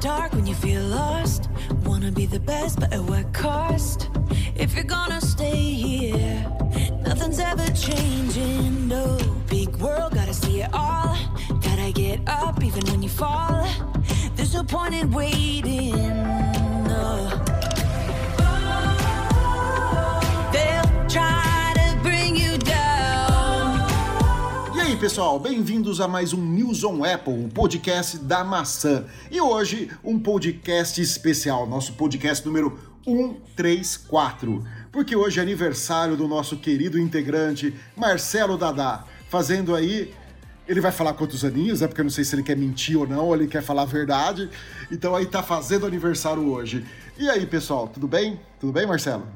[0.00, 1.48] dark when you feel lost.
[1.84, 4.08] Wanna be the best, but at what cost?
[4.54, 6.46] If you're gonna stay here,
[7.02, 8.88] nothing's ever changing.
[8.88, 9.18] No
[9.48, 11.16] big world, gotta see it all.
[11.60, 13.66] Gotta get up even when you fall.
[14.36, 15.96] There's no point in waiting.
[16.84, 17.28] No.
[20.52, 21.55] They'll try
[24.96, 29.04] aí, pessoal, bem-vindos a mais um News on Apple, o podcast da maçã.
[29.30, 34.64] E hoje, um podcast especial, nosso podcast número 134.
[34.90, 40.14] Porque hoje é aniversário do nosso querido integrante Marcelo Dadá, fazendo aí.
[40.66, 41.88] Ele vai falar quantos aninhos, né?
[41.88, 43.86] Porque eu não sei se ele quer mentir ou não, ou ele quer falar a
[43.86, 44.48] verdade.
[44.90, 46.86] Então aí tá fazendo aniversário hoje.
[47.18, 48.40] E aí, pessoal, tudo bem?
[48.58, 49.26] Tudo bem, Marcelo?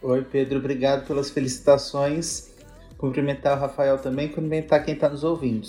[0.00, 2.49] Oi, Pedro, obrigado pelas felicitações.
[3.00, 5.66] Cumprimentar o Rafael também, cumprimentar quem está nos ouvindo.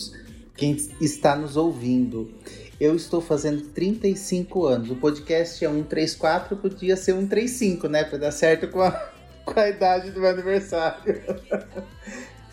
[0.53, 2.29] Quem está nos ouvindo.
[2.77, 4.91] Eu estou fazendo 35 anos.
[4.91, 8.03] O podcast é 134, podia ser 135, né?
[8.03, 8.91] Para dar certo com a,
[9.45, 11.21] com a idade do meu aniversário.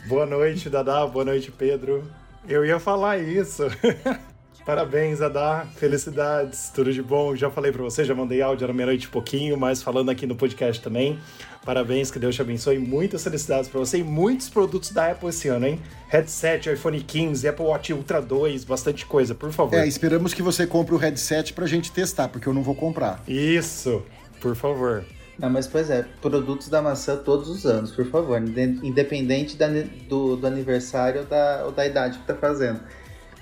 [0.06, 1.04] Boa noite, Dadá.
[1.08, 2.08] Boa noite, Pedro.
[2.48, 3.64] Eu ia falar isso.
[4.72, 5.66] Parabéns, Dadá.
[5.76, 6.70] Felicidades.
[6.74, 7.34] Tudo de bom.
[7.34, 10.36] Já falei pra você, já mandei áudio, era meia-noite e pouquinho, mas falando aqui no
[10.36, 11.18] podcast também.
[11.64, 12.78] Parabéns, que Deus te abençoe.
[12.78, 15.80] Muitas felicidades pra você e muitos produtos da Apple esse ano, hein?
[16.08, 19.74] Headset, iPhone 15, Apple Watch Ultra 2, bastante coisa, por favor.
[19.78, 23.22] É, esperamos que você compre o headset pra gente testar, porque eu não vou comprar.
[23.26, 24.02] Isso,
[24.38, 25.02] por favor.
[25.38, 28.38] Não, mas pois é, produtos da maçã todos os anos, por favor.
[28.38, 29.68] inde- Independente da-
[30.10, 32.80] do, do aniversário ou da, ou da idade que tá fazendo.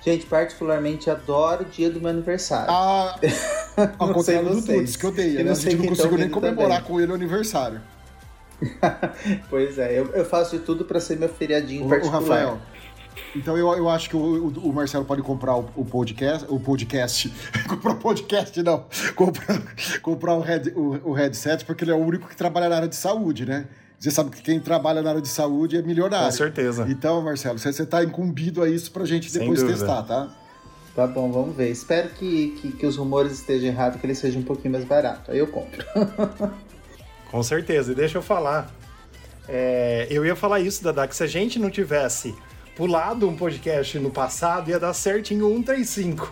[0.03, 2.67] Gente, particularmente adoro o dia do meu aniversário.
[2.71, 3.19] Ah,
[3.99, 5.51] ao contrário do que odeia, Eu né?
[5.51, 6.83] A gente não conseguiu nem comemorar também.
[6.83, 7.81] com ele o aniversário.
[9.49, 12.21] Pois é, eu, eu faço de tudo pra ser meu feriadinho O, o particular.
[12.21, 12.57] Rafael.
[13.35, 16.45] Então eu, eu acho que o, o- o Marcelo pode comprar o, o podcast.
[16.49, 17.31] O podcast.
[17.67, 18.85] comprar o podcast, não.
[19.15, 19.61] Comprar,
[20.01, 22.87] comprar o, head, o, o headset, porque ele é o único que trabalha na área
[22.87, 23.65] de saúde, né?
[23.99, 26.27] Você sabe que quem trabalha na área de saúde é milionário.
[26.27, 26.85] Com certeza.
[26.87, 30.29] Então, Marcelo, você, você tá incumbido a isso pra gente Sem depois testar, tá?
[30.95, 31.69] Tá bom, vamos ver.
[31.69, 35.31] Espero que, que, que os rumores estejam errados, que ele seja um pouquinho mais barato.
[35.31, 35.85] Aí eu compro.
[37.31, 37.91] Com certeza.
[37.91, 38.71] E deixa eu falar.
[39.47, 42.35] É, eu ia falar isso, Dadá, que se a gente não tivesse
[42.75, 46.31] pulado um podcast no passado, ia dar certinho 135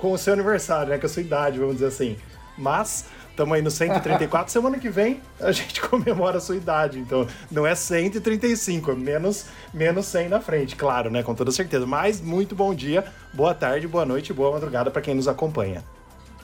[0.00, 0.98] com o seu aniversário, né?
[0.98, 2.16] Com a sua idade, vamos dizer assim.
[2.58, 3.06] Mas
[3.36, 4.50] estamos aí no 134.
[4.50, 6.98] semana que vem a gente comemora a sua idade.
[6.98, 11.22] Então não é 135, é menos, menos 100 na frente, claro, né?
[11.22, 11.86] Com toda certeza.
[11.86, 13.04] Mas muito bom dia,
[13.34, 15.84] boa tarde, boa noite, boa madrugada para quem nos acompanha.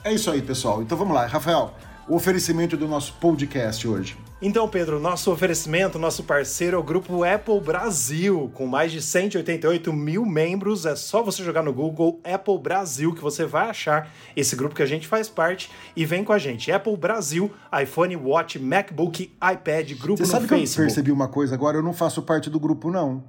[0.03, 0.81] É isso aí, pessoal.
[0.81, 1.25] Então vamos lá.
[1.25, 1.73] Rafael,
[2.07, 4.17] o oferecimento do nosso podcast hoje.
[4.41, 9.93] Então, Pedro, nosso oferecimento, nosso parceiro é o grupo Apple Brasil, com mais de 188
[9.93, 10.85] mil membros.
[10.85, 14.83] É só você jogar no Google Apple Brasil que você vai achar esse grupo que
[14.83, 16.69] a gente faz parte e vem com a gente.
[16.73, 17.49] Apple Brasil,
[17.81, 20.87] iPhone, Watch, MacBook, iPad, grupo Você no sabe que eu Facebook.
[20.87, 21.77] percebi uma coisa agora?
[21.77, 23.23] Eu não faço parte do grupo, não.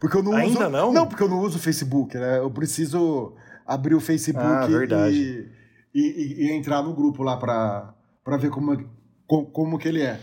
[0.00, 0.70] Porque eu não Ainda uso.
[0.70, 0.92] não?
[0.92, 2.38] Não, porque eu não uso o Facebook, né?
[2.38, 3.32] Eu preciso
[3.64, 5.48] abrir o Facebook Ah, e, verdade.
[5.94, 7.94] e, e- e entrar no grupo lá pra,
[8.28, 8.84] pra ver como, é-
[9.26, 10.20] co- como que ele é.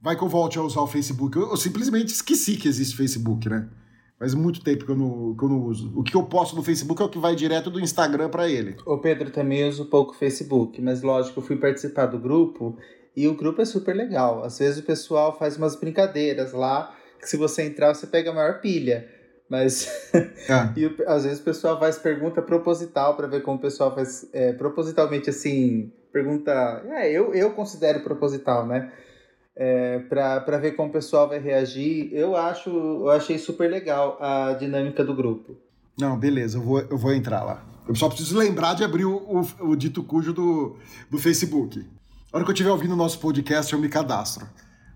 [0.00, 1.36] Vai que eu volte a usar o Facebook.
[1.36, 3.68] Eu, eu simplesmente esqueci que existe Facebook, né?
[4.18, 5.92] Faz muito tempo que eu, não, que eu não uso.
[5.96, 8.76] O que eu posto no Facebook é o que vai direto do Instagram pra ele.
[8.86, 12.76] O Pedro também usa pouco Facebook, mas lógico, eu fui participar do grupo
[13.16, 14.44] e o grupo é super legal.
[14.44, 18.34] Às vezes o pessoal faz umas brincadeiras lá, que se você entrar, você pega a
[18.34, 19.08] maior pilha.
[19.48, 19.88] Mas
[20.48, 24.28] Ah, E às vezes o pessoal faz pergunta proposital para ver como o pessoal faz
[24.32, 25.92] é, propositalmente assim.
[26.12, 26.82] Pergunta.
[26.90, 28.92] É, eu, eu considero proposital, né?
[29.56, 32.10] É, para ver como o pessoal vai reagir.
[32.12, 32.70] Eu acho.
[32.70, 35.56] Eu achei super legal a dinâmica do grupo.
[35.98, 37.64] Não, beleza, eu vou, eu vou entrar lá.
[37.86, 40.76] Eu só preciso lembrar de abrir o, o- o dito cujo do,
[41.10, 41.84] do Facebook.
[42.32, 44.46] A hora que eu estiver ouvindo o nosso podcast, eu me cadastro.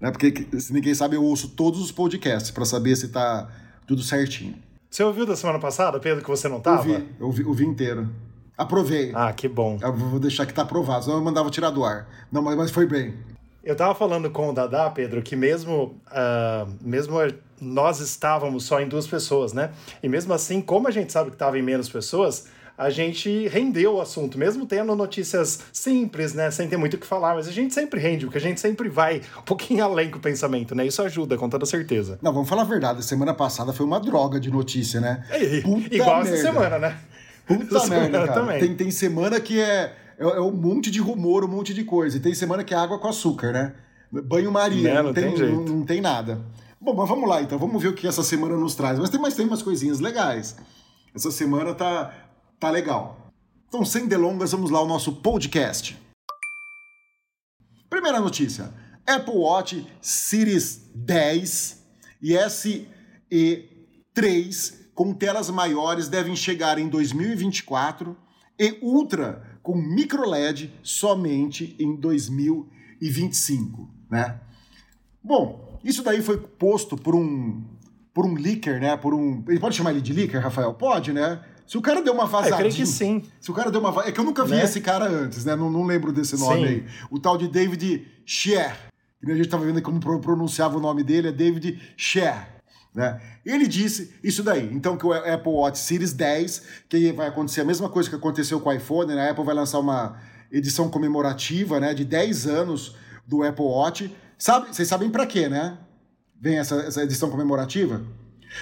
[0.01, 0.11] Né?
[0.11, 3.49] Porque, se ninguém sabe, eu ouço todos os podcasts para saber se tá
[3.87, 4.57] tudo certinho.
[4.89, 6.83] Você ouviu da semana passada, Pedro, que você não Eu tava?
[6.83, 8.09] vi, eu vi, eu vi inteiro.
[8.57, 9.13] Aprovei.
[9.15, 9.79] Ah, que bom.
[9.83, 12.09] Eu vou deixar que tá aprovado, senão eu mandava tirar do ar.
[12.33, 13.15] Não, mas, mas foi bem.
[13.63, 17.17] Eu tava falando com o Dadá, Pedro, que mesmo, ah, mesmo
[17.61, 19.71] nós estávamos só em duas pessoas, né?
[20.03, 22.47] E mesmo assim, como a gente sabe que estava em menos pessoas,
[22.79, 26.51] a gente rendeu o assunto, mesmo tendo notícias simples, né?
[26.51, 28.89] Sem ter muito o que falar, mas a gente sempre rende, porque a gente sempre
[28.89, 30.87] vai um pouquinho além com o pensamento, né?
[30.87, 32.19] Isso ajuda, com toda certeza.
[32.23, 33.03] Não, vamos falar a verdade.
[33.05, 35.25] Semana passada foi uma droga de notícia, né?
[35.41, 35.63] E-
[35.97, 36.31] igual merda.
[36.31, 36.99] essa semana, né?
[37.47, 38.33] Puta merda, cara.
[38.33, 38.61] também.
[38.61, 42.17] Tem, tem semana que é, é, é um monte de rumor, um monte de coisa.
[42.17, 43.75] E tem semana que é água com açúcar, né?
[44.11, 46.45] Banho-maria, Né, não, não tem, tem não, não tem nada.
[46.81, 48.99] Bom, mas vamos lá então, vamos ver o que essa semana nos traz.
[48.99, 50.57] Mas tem, mas tem umas coisinhas legais.
[51.15, 52.13] Essa semana tá,
[52.61, 53.33] tá legal.
[53.69, 55.99] Então, sem delongas, vamos lá ao nosso podcast.
[57.91, 58.73] Primeira notícia:
[59.07, 61.83] Apple Watch Series 10
[62.23, 62.87] e SE3
[64.97, 68.17] com telas maiores devem chegar em 2024
[68.59, 74.41] e Ultra com micro LED somente em 2025, né?
[75.23, 77.63] Bom, isso daí foi posto por um
[78.15, 78.97] por um leaker, né?
[78.97, 80.73] Por um, ele pode chamar ele de leaker, Rafael?
[80.73, 81.43] Pode, né?
[81.67, 82.55] Se o cara deu uma vazadinha.
[82.55, 83.23] Ah, eu creio que sim.
[83.39, 84.03] Se o cara deu uma.
[84.07, 84.65] É que eu nunca vi né?
[84.65, 85.55] esse cara antes, né?
[85.55, 86.67] Não, não lembro desse nome sim.
[86.67, 86.87] aí.
[87.11, 88.75] O tal de David Sher.
[89.23, 92.56] Que a gente estava vendo como pronunciava o nome dele, é David Sher.
[92.97, 93.21] Né?
[93.45, 94.73] Ele disse isso daí.
[94.73, 98.59] Então, que o Apple Watch Series 10, que vai acontecer a mesma coisa que aconteceu
[98.59, 99.29] com o iPhone, né?
[99.29, 100.19] A Apple vai lançar uma
[100.51, 101.93] edição comemorativa, né?
[101.93, 102.97] De 10 anos
[103.27, 104.17] do Apple Watch.
[104.39, 105.77] Sabe, vocês sabem para quê, né?
[106.41, 108.03] Vem essa, essa edição comemorativa?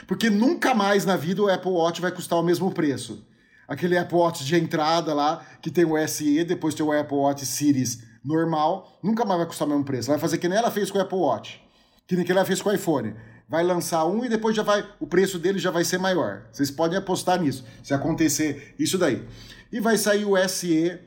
[0.09, 3.25] Porque nunca mais na vida o Apple Watch vai custar o mesmo preço.
[3.69, 7.47] Aquele Apple Watch de entrada lá, que tem o SE, depois tem o Apple Watch
[7.47, 10.09] Series normal, nunca mais vai custar o mesmo preço.
[10.09, 11.63] Vai fazer que nem ela fez com o Apple Watch,
[12.05, 13.15] que nem que ela fez com o iPhone.
[13.49, 16.43] Vai lançar um e depois já vai, o preço dele já vai ser maior.
[16.50, 19.23] Vocês podem apostar nisso, se acontecer isso daí.
[19.70, 20.99] E vai sair o SE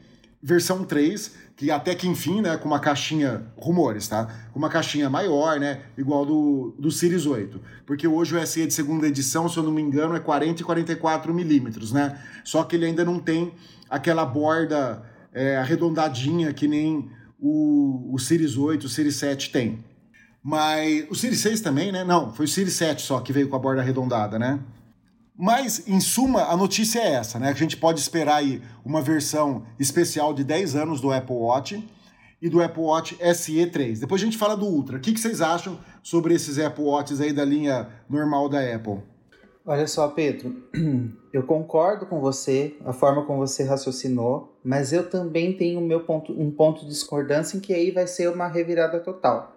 [0.41, 4.27] versão 3, que até que enfim, né, com uma caixinha, rumores, tá?
[4.53, 7.59] Com uma caixinha maior, né, igual do, do Series 8.
[7.85, 10.65] Porque hoje o SE de segunda edição, se eu não me engano, é 40 e
[10.65, 12.19] 44 milímetros, né?
[12.43, 13.51] Só que ele ainda não tem
[13.89, 17.09] aquela borda é, arredondadinha que nem
[17.39, 19.83] o, o Series 8, o Series 7 tem.
[20.49, 22.05] Mas o Series 6 também, né?
[22.05, 24.61] Não, foi o Series 7 só que veio com a borda arredondada, né?
[25.37, 27.49] Mas, em suma, a notícia é essa, né?
[27.49, 31.85] A gente pode esperar aí uma versão especial de 10 anos do Apple Watch
[32.41, 33.99] e do Apple Watch SE3.
[33.99, 34.95] Depois a gente fala do Ultra.
[34.95, 38.99] O que, vocês acham sobre esses Apple Watches aí da linha normal da Apple?
[39.65, 40.63] Olha só, Pedro,
[41.33, 46.31] eu concordo com você, a forma como você raciocinou, mas eu também tenho meu ponto,
[46.31, 49.56] um ponto de discordância em que aí vai ser uma revirada total.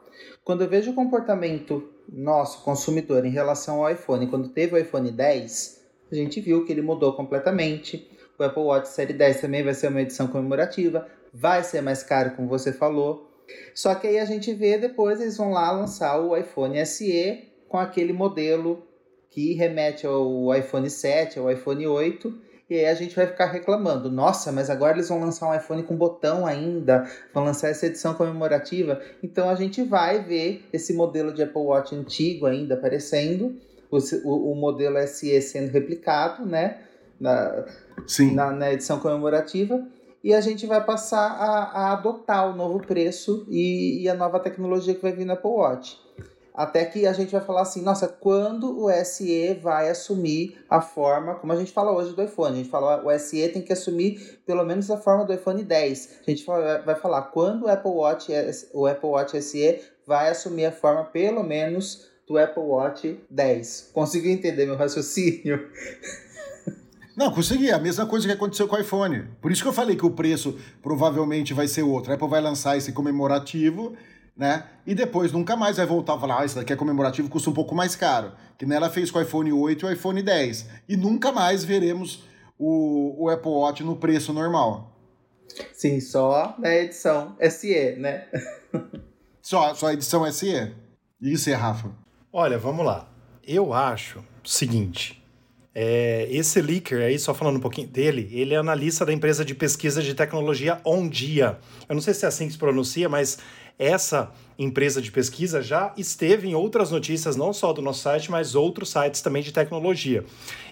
[0.50, 5.08] Quando eu vejo o comportamento nosso consumidor em relação ao iPhone, quando teve o iPhone
[5.08, 5.80] 10,
[6.10, 8.10] a gente viu que ele mudou completamente.
[8.36, 12.32] O Apple Watch Série 10 também vai ser uma edição comemorativa, vai ser mais caro,
[12.34, 13.30] como você falou.
[13.76, 17.78] Só que aí a gente vê depois eles vão lá lançar o iPhone SE com
[17.78, 18.82] aquele modelo
[19.30, 24.08] que remete ao iPhone 7, ao iPhone 8 e aí a gente vai ficar reclamando.
[24.08, 28.14] Nossa, mas agora eles vão lançar um iPhone com botão ainda, vão lançar essa edição
[28.14, 29.00] comemorativa.
[29.22, 33.56] Então a gente vai ver esse modelo de Apple Watch antigo ainda aparecendo,
[33.90, 36.78] o, o, o modelo SE sendo replicado, né?
[37.18, 37.66] Na,
[38.06, 38.34] Sim.
[38.34, 39.84] Na, na edição comemorativa
[40.22, 44.38] e a gente vai passar a, a adotar o novo preço e, e, a nova
[44.38, 45.98] tecnologia que vai vir no Apple Watch.
[46.54, 51.36] Até que a gente vai falar assim, nossa, quando o SE vai assumir a forma,
[51.36, 54.40] como a gente fala hoje do iPhone, a gente fala o SE tem que assumir
[54.44, 56.20] pelo menos a forma do iPhone 10.
[56.26, 58.32] A gente vai falar quando o Apple Watch,
[58.74, 63.90] o Apple Watch SE vai assumir a forma pelo menos do Apple Watch 10.
[63.92, 65.68] Conseguiu entender meu raciocínio?
[67.16, 67.70] Não, consegui.
[67.70, 69.24] A mesma coisa que aconteceu com o iPhone.
[69.42, 72.10] Por isso que eu falei que o preço provavelmente vai ser outro.
[72.10, 73.94] A Apple vai lançar esse comemorativo
[74.36, 74.64] né?
[74.86, 77.54] E depois nunca mais vai voltar a falar, ah, isso daqui é comemorativo, custa um
[77.54, 78.32] pouco mais caro.
[78.58, 80.68] Que nela fez com o iPhone 8 e o iPhone 10.
[80.88, 82.24] E nunca mais veremos
[82.58, 84.96] o, o Apple Watch no preço normal.
[85.72, 88.26] Sim, só na edição SE, né?
[89.42, 90.72] só, só a edição SE?
[91.20, 91.90] Isso é, Rafa?
[92.32, 93.10] Olha, vamos lá.
[93.46, 95.20] Eu acho o seguinte.
[95.74, 99.54] É, esse leaker aí, só falando um pouquinho dele, ele é analista da empresa de
[99.54, 101.58] pesquisa de tecnologia Ondia.
[101.88, 103.38] Eu não sei se é assim que se pronuncia, mas
[103.80, 108.54] essa empresa de pesquisa já esteve em outras notícias, não só do nosso site, mas
[108.54, 110.22] outros sites também de tecnologia.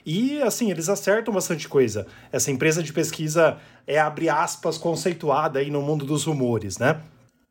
[0.05, 2.07] E assim, eles acertam bastante coisa.
[2.31, 7.01] Essa empresa de pesquisa é, abre aspas, conceituada aí no mundo dos rumores, né?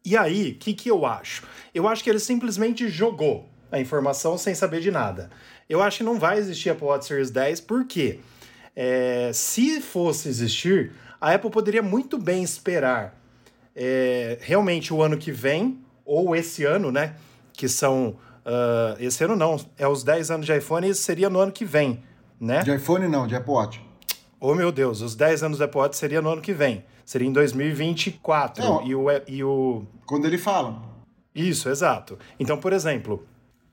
[0.06, 1.42] E aí, o que, que eu acho?
[1.74, 5.32] Eu acho que ele simplesmente jogou a informação sem saber de nada.
[5.68, 8.20] Eu acho que não vai existir a Apple Watch Series 10, por quê?
[8.76, 13.18] É, se fosse existir, a Apple poderia muito bem esperar
[13.79, 17.15] é, realmente o ano que vem, ou esse ano, né?
[17.53, 18.17] Que são.
[18.43, 21.65] Uh, esse ano não, é os 10 anos de iPhone, isso seria no ano que
[21.65, 22.01] vem,
[22.39, 22.63] né?
[22.63, 23.86] De iPhone não, de Apple Watch.
[24.39, 26.84] Oh meu Deus, os 10 anos do Apple Watch seria no ano que vem.
[27.05, 28.63] Seria em 2024.
[28.63, 29.86] Não, e, o, e o.
[30.05, 30.81] Quando ele fala.
[31.36, 32.17] Isso, exato.
[32.39, 33.25] Então, por exemplo,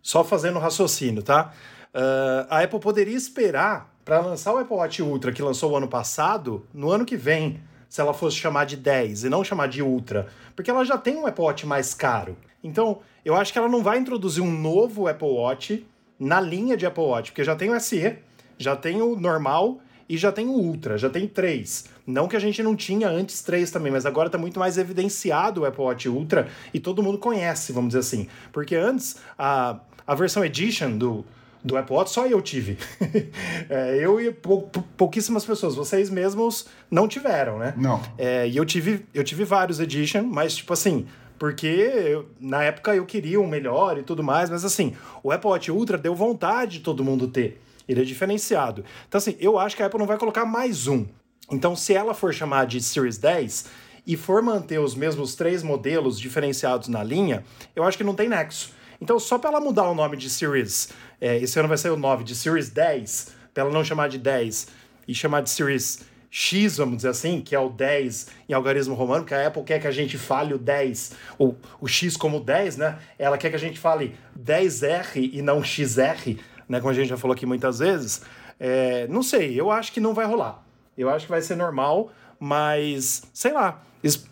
[0.02, 1.52] só fazendo raciocínio, tá?
[1.94, 5.88] Uh, a Apple poderia esperar para lançar o Apple Watch Ultra que lançou o ano
[5.88, 9.82] passado no ano que vem se ela fosse chamar de 10 e não chamar de
[9.82, 12.36] Ultra, porque ela já tem um Apple Watch mais caro.
[12.62, 15.86] Então, eu acho que ela não vai introduzir um novo Apple Watch
[16.18, 18.16] na linha de Apple Watch, porque já tem o SE,
[18.58, 21.86] já tem o normal e já tem o Ultra, já tem três.
[22.06, 25.62] Não que a gente não tinha antes três também, mas agora está muito mais evidenciado
[25.62, 28.28] o Apple Watch Ultra e todo mundo conhece, vamos dizer assim.
[28.52, 31.24] Porque antes, a, a versão Edition do,
[31.64, 32.76] do Apple Watch só eu tive.
[33.70, 37.72] é, eu e pou, pouquíssimas pessoas, vocês mesmos não tiveram, né?
[37.76, 38.02] Não.
[38.18, 41.06] É, e eu tive, eu tive vários Edition, mas tipo assim,
[41.38, 45.48] porque eu, na época eu queria um melhor e tudo mais, mas assim, o Apple
[45.48, 47.60] Watch Ultra deu vontade de todo mundo ter.
[47.88, 48.84] Ele é diferenciado.
[49.08, 51.04] Então, assim, eu acho que a Apple não vai colocar mais um.
[51.50, 53.66] Então, se ela for chamar de Series 10
[54.06, 57.44] e for manter os mesmos três modelos diferenciados na linha,
[57.76, 58.72] eu acho que não tem nexo.
[59.04, 60.88] Então, só para ela mudar o nome de Series,
[61.20, 64.16] é, esse ano vai ser o 9, de Series 10, para ela não chamar de
[64.16, 64.68] 10
[65.06, 69.26] e chamar de Series X, vamos dizer assim, que é o 10 em algarismo romano,
[69.26, 72.78] que a Apple quer que a gente fale o 10, ou o X como 10,
[72.78, 72.98] né?
[73.18, 76.80] Ela quer que a gente fale 10R e não XR, né?
[76.80, 78.22] Como a gente já falou aqui muitas vezes.
[78.58, 80.64] É, não sei, eu acho que não vai rolar.
[80.96, 83.82] Eu acho que vai ser normal, mas sei lá.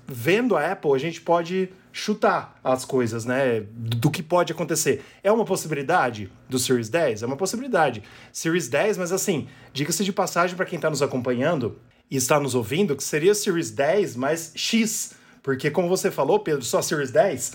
[0.07, 3.61] Vendo a Apple, a gente pode chutar as coisas, né?
[3.71, 5.05] Do que pode acontecer.
[5.23, 7.23] É uma possibilidade do Series 10?
[7.23, 8.03] É uma possibilidade.
[8.33, 11.79] Series 10, mas assim, diga-se de passagem para quem está nos acompanhando
[12.11, 15.13] e está nos ouvindo, que seria Series 10 mais X.
[15.43, 17.53] Porque, como você falou, Pedro, só Series 10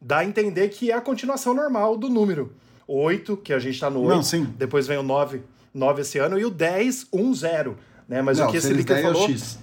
[0.00, 2.52] dá a entender que é a continuação normal do número.
[2.86, 4.44] 8, que a gente está no 8, Não, sim.
[4.58, 7.76] depois vem o 9, 9 esse ano, e o 10, 1, 0.
[8.06, 8.20] Né?
[8.20, 9.28] Mas Não, o que esse Licker 10 é o falou.
[9.28, 9.58] X.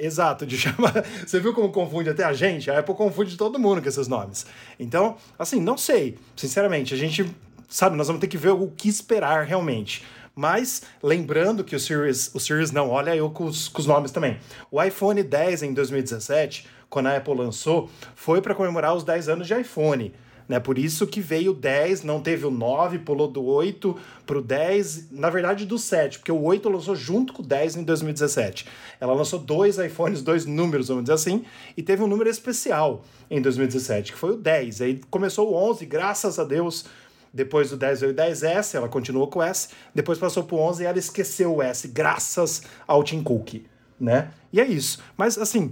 [0.00, 1.04] Exato, de chamar.
[1.26, 2.70] Você viu como confunde até a gente?
[2.70, 4.46] A Apple confunde todo mundo com esses nomes.
[4.78, 6.18] Então, assim, não sei.
[6.34, 7.30] Sinceramente, a gente.
[7.68, 10.04] Sabe, nós vamos ter que ver o que esperar realmente.
[10.34, 12.30] Mas, lembrando que o Series.
[12.34, 14.38] O Series não, olha eu com os, com os nomes também.
[14.70, 19.46] O iPhone 10 em 2017, quando a Apple lançou, foi para comemorar os 10 anos
[19.46, 20.12] de iPhone.
[20.50, 20.58] Né?
[20.58, 25.12] Por isso que veio o 10, não teve o 9, pulou do 8 pro 10,
[25.12, 28.66] na verdade do 7, porque o 8 lançou junto com o 10 em 2017.
[29.00, 31.44] Ela lançou dois iPhones, dois números, vamos dizer assim,
[31.76, 34.80] e teve um número especial em 2017, que foi o 10.
[34.80, 36.84] Aí começou o 11, graças a Deus,
[37.32, 40.82] depois do 10 veio o 10S, ela continuou com o S, depois passou pro 11
[40.82, 43.62] e ela esqueceu o S, graças ao Tim Cook,
[44.00, 44.32] né?
[44.52, 45.00] E é isso.
[45.16, 45.70] Mas, assim,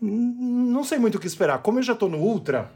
[0.00, 1.62] não sei muito o que esperar.
[1.62, 2.68] Como eu já tô no Ultra,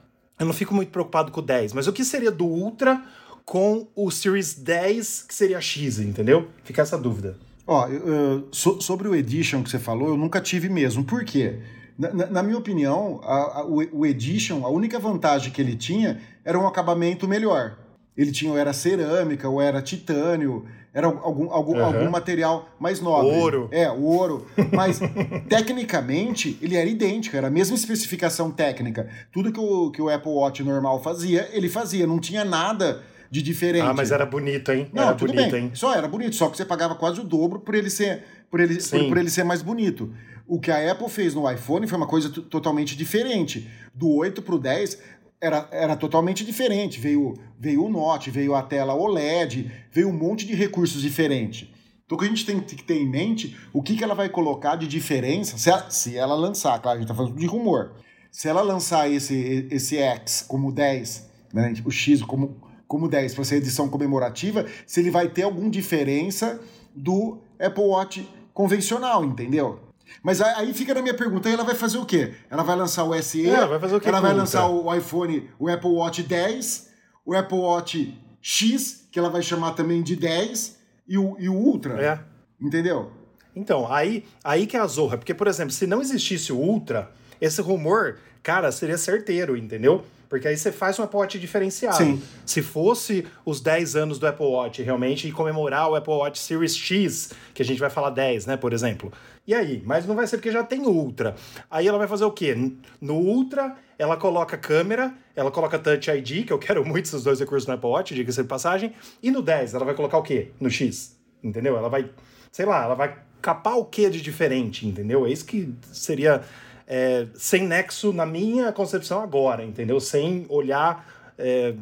[0.43, 3.03] eu não fico muito preocupado com o 10, mas o que seria do Ultra
[3.45, 6.49] com o Series 10, que seria X, entendeu?
[6.65, 7.37] Fica essa dúvida.
[7.67, 11.05] Ó, eu, so- sobre o Edition que você falou, eu nunca tive mesmo.
[11.05, 11.59] Por quê?
[11.99, 15.77] Na, na- na minha opinião, a- a- o, o Edition, a única vantagem que ele
[15.77, 17.79] tinha era um acabamento melhor.
[18.17, 21.87] Ele tinha, ou era cerâmica, ou era titânio, era algum, algum, Aham.
[21.87, 23.35] algum material mais nobre.
[23.35, 23.69] Ouro.
[23.71, 24.47] É, o ouro.
[24.73, 25.01] Mas,
[25.49, 29.09] tecnicamente, ele era idêntico, era a mesma especificação técnica.
[29.33, 32.07] Tudo que o, que o Apple Watch normal fazia, ele fazia.
[32.07, 33.87] Não tinha nada de diferente.
[33.87, 34.91] Ah, mas era bonito, hein?
[34.93, 35.65] Não, era tudo bonito, bem.
[35.65, 35.71] hein?
[35.73, 38.77] Só era bonito, só que você pagava quase o dobro por ele ser, por ele,
[38.77, 40.13] por, por ele ser mais bonito.
[40.47, 43.71] O que a Apple fez no iPhone foi uma coisa totalmente diferente.
[43.95, 44.99] Do 8 pro 10
[45.43, 47.01] era, era totalmente diferente.
[47.01, 51.69] Veio, veio o Note, veio a tela OLED, veio um monte de recursos diferentes.
[52.07, 54.29] Então o que a gente tem que ter em mente, o que, que ela vai
[54.29, 57.95] colocar de diferença, se ela, se ela lançar, claro, a gente tá falando de rumor.
[58.31, 62.57] Se ela lançar esse, esse X como 10, né, o X como,
[62.87, 66.61] como 10 para ser edição comemorativa, se ele vai ter alguma diferença
[66.95, 69.81] do Apple Watch convencional, entendeu?
[70.23, 72.35] Mas aí fica na minha pergunta, aí ela vai fazer o quê?
[72.51, 73.49] Ela vai lançar o SE?
[73.49, 76.91] É, vai fazer o quê Ela vai lançar o iPhone, o Apple Watch 10,
[77.25, 80.79] o Apple Watch X, que ela vai chamar também de 10,
[81.09, 82.21] e o, e o Ultra, É.
[82.61, 83.13] entendeu?
[83.55, 85.19] Então, aí, aí que é a zorra.
[85.19, 90.05] Porque, por exemplo, se não existisse o Ultra, esse rumor, cara, seria certeiro, entendeu?
[90.29, 91.99] Porque aí você faz um Apple Watch diferenciado.
[91.99, 92.23] Sim.
[92.47, 96.75] Se fosse os 10 anos do Apple Watch realmente e comemorar o Apple Watch Series
[96.75, 99.13] X, que a gente vai falar 10, né, por exemplo.
[99.47, 99.83] E aí?
[99.85, 101.35] Mas não vai ser porque já tem Ultra.
[101.71, 102.55] Aí ela vai fazer o quê?
[103.01, 107.41] No Ultra, ela coloca câmera, ela coloca Touch ID, que eu quero muito esses dois
[107.41, 108.93] recursos no Apple Watch, diga-se de passagem.
[109.23, 110.53] E no 10, ela vai colocar o quê?
[110.61, 111.19] No X.
[111.43, 111.77] Entendeu?
[111.77, 112.09] Ela vai,
[112.53, 115.27] sei lá, ela vai capar o que de diferente, entendeu?
[115.27, 116.43] É isso que seria
[116.87, 119.99] é, sem nexo na minha concepção agora, entendeu?
[119.99, 121.05] Sem olhar
[121.37, 121.75] é,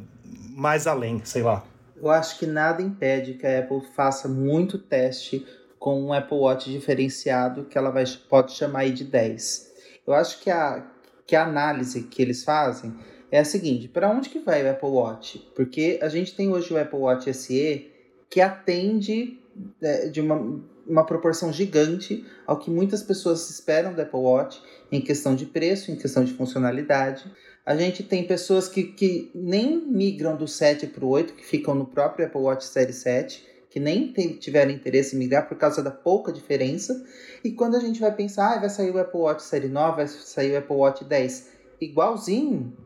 [0.57, 1.63] mais além, sei lá.
[1.95, 5.47] Eu acho que nada impede que a Apple faça muito teste
[5.81, 9.73] com um Apple Watch diferenciado que ela vai, pode chamar aí de 10.
[10.07, 10.87] Eu acho que a,
[11.27, 12.95] que a análise que eles fazem
[13.33, 15.39] é a seguinte: para onde que vai o Apple Watch?
[15.57, 17.91] Porque a gente tem hoje o Apple Watch SE
[18.29, 19.41] que atende
[19.81, 25.01] é, de uma, uma proporção gigante ao que muitas pessoas esperam do Apple Watch em
[25.01, 27.25] questão de preço, em questão de funcionalidade.
[27.65, 31.75] A gente tem pessoas que, que nem migram do 7 para o 8, que ficam
[31.75, 35.93] no próprio Apple Watch Série 7, que nem tiveram interesse em migrar por causa da
[35.93, 37.07] pouca diferença.
[37.43, 40.09] E quando a gente vai pensar, ah, vai sair o Apple Watch série 9, vai
[40.09, 41.49] sair o Apple Watch 10,
[41.81, 42.77] igualzinho,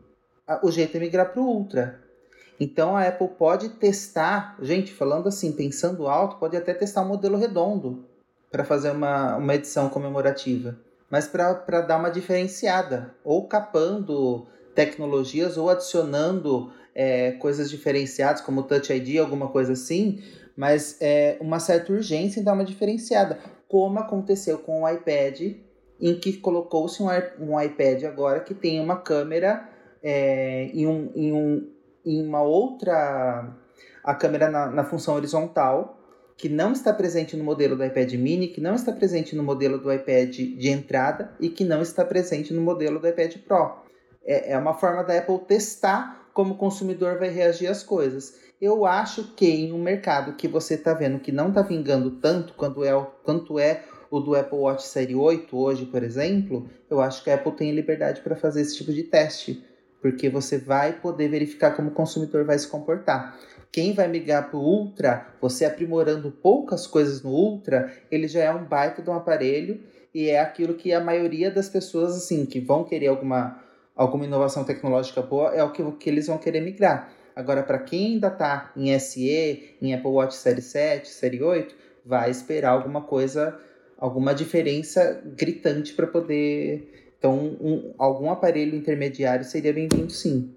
[0.61, 1.99] o jeito é migrar para o Ultra.
[2.59, 7.37] Então a Apple pode testar, gente, falando assim, pensando alto, pode até testar um modelo
[7.37, 8.05] redondo
[8.51, 10.77] para fazer uma, uma edição comemorativa,
[11.09, 18.93] mas para dar uma diferenciada, ou capando tecnologias ou adicionando é, coisas diferenciadas, como Touch
[18.93, 20.23] ID, alguma coisa assim,
[20.55, 25.41] mas é uma certa urgência em dar uma diferenciada, como aconteceu com o iPad,
[25.99, 27.07] em que colocou-se um,
[27.39, 29.69] um iPad agora que tem uma câmera
[30.03, 31.71] é, em, um, em, um,
[32.05, 33.53] em uma outra.
[34.03, 35.99] a câmera na, na função horizontal,
[36.37, 39.79] que não está presente no modelo do iPad mini, que não está presente no modelo
[39.79, 43.83] do iPad de entrada e que não está presente no modelo do iPad Pro.
[44.23, 48.44] É, é uma forma da Apple testar como o consumidor vai reagir às coisas.
[48.61, 52.53] Eu acho que em um mercado que você está vendo que não está vingando tanto
[52.53, 57.21] quanto é, quanto é o do Apple Watch Série 8 hoje, por exemplo, eu acho
[57.21, 59.61] que a Apple tem liberdade para fazer esse tipo de teste,
[60.01, 63.37] porque você vai poder verificar como o consumidor vai se comportar.
[63.73, 68.51] Quem vai migrar para o Ultra, você aprimorando poucas coisas no Ultra, ele já é
[68.53, 69.81] um baita de um aparelho
[70.13, 73.61] e é aquilo que a maioria das pessoas assim que vão querer alguma
[73.93, 77.09] alguma inovação tecnológica boa, é o que, que eles vão querer migrar.
[77.35, 81.75] Agora, para quem ainda está em SE, em Apple Watch Série 7, Série 8,
[82.05, 83.59] vai esperar alguma coisa,
[83.97, 87.13] alguma diferença gritante para poder.
[87.17, 90.55] Então, um, algum aparelho intermediário seria bem-vindo sim.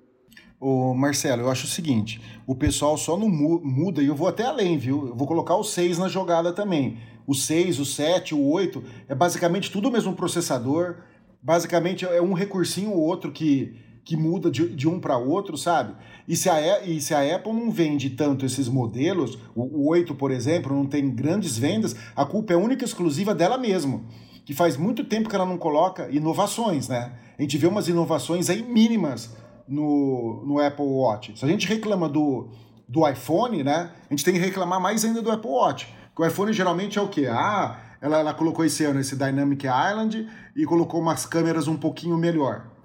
[0.61, 4.44] Ô Marcelo, eu acho o seguinte: o pessoal só não muda, e eu vou até
[4.44, 5.08] além, viu?
[5.08, 6.99] Eu vou colocar o 6 na jogada também.
[7.26, 10.97] O 6, o 7, o 8, é basicamente tudo o mesmo processador,
[11.42, 13.76] basicamente é um recursinho ou outro que,
[14.08, 15.94] que muda de, de um para outro, sabe?
[16.26, 20.14] E se, a, e se a Apple não vende tanto esses modelos, o, o 8,
[20.14, 24.00] por exemplo, não tem grandes vendas, a culpa é única e exclusiva dela mesma.
[24.46, 27.12] Que faz muito tempo que ela não coloca inovações, né?
[27.38, 29.36] A gente vê umas inovações aí mínimas
[29.68, 31.38] no, no Apple Watch.
[31.38, 32.49] Se a gente reclama do,
[32.88, 33.90] do iPhone, né?
[34.08, 35.86] A gente tem que reclamar mais ainda do Apple Watch.
[36.14, 37.26] Porque o iPhone geralmente é o quê?
[37.30, 42.16] Ah, ela, ela colocou esse ano esse Dynamic Island e colocou umas câmeras um pouquinho
[42.16, 42.77] melhor.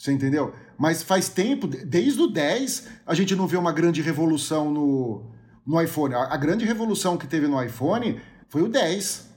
[0.00, 0.54] Você entendeu?
[0.78, 5.26] Mas faz tempo, desde o 10, a gente não vê uma grande revolução no,
[5.66, 6.14] no iPhone.
[6.14, 9.28] A, a grande revolução que teve no iPhone foi o 10.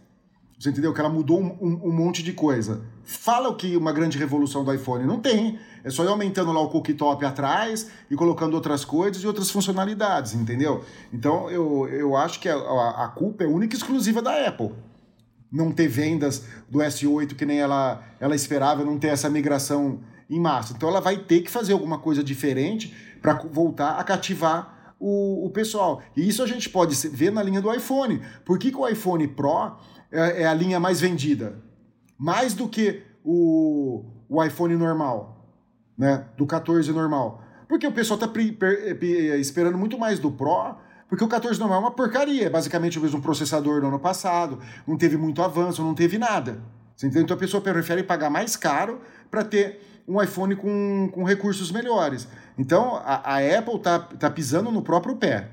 [0.58, 0.94] Você entendeu?
[0.94, 2.82] Que ela mudou um, um, um, monte de coisa.
[3.04, 5.04] Fala o que uma grande revolução do iPhone.
[5.06, 5.60] Não tem.
[5.84, 10.34] É só ir aumentando lá o cooktop atrás e colocando outras coisas e outras funcionalidades,
[10.34, 10.86] entendeu?
[11.12, 14.72] Então eu, eu acho que a, a, culpa é única e exclusiva da Apple
[15.52, 20.00] não ter vendas do S8 que nem ela, ela esperava, não ter essa migração
[20.30, 20.74] em massa.
[20.76, 25.50] Então ela vai ter que fazer alguma coisa diferente para voltar a cativar o, o
[25.50, 26.02] pessoal.
[26.16, 28.22] E isso a gente pode ver na linha do iPhone.
[28.46, 29.78] Por que, que o iPhone Pro
[30.12, 31.62] é, é a linha mais vendida?
[32.18, 35.46] Mais do que o, o iPhone normal,
[35.98, 36.26] né?
[36.38, 37.42] Do 14 normal.
[37.68, 38.32] Porque o pessoal está
[39.38, 40.76] esperando muito mais do Pro
[41.14, 44.58] porque o 14 normal é uma porcaria, é basicamente o mesmo processador do ano passado,
[44.88, 46.60] não teve muito avanço, não teve nada.
[47.04, 52.28] Então a pessoa prefere pagar mais caro para ter um iPhone com, com recursos melhores.
[52.58, 55.50] Então a, a Apple está tá pisando no próprio pé.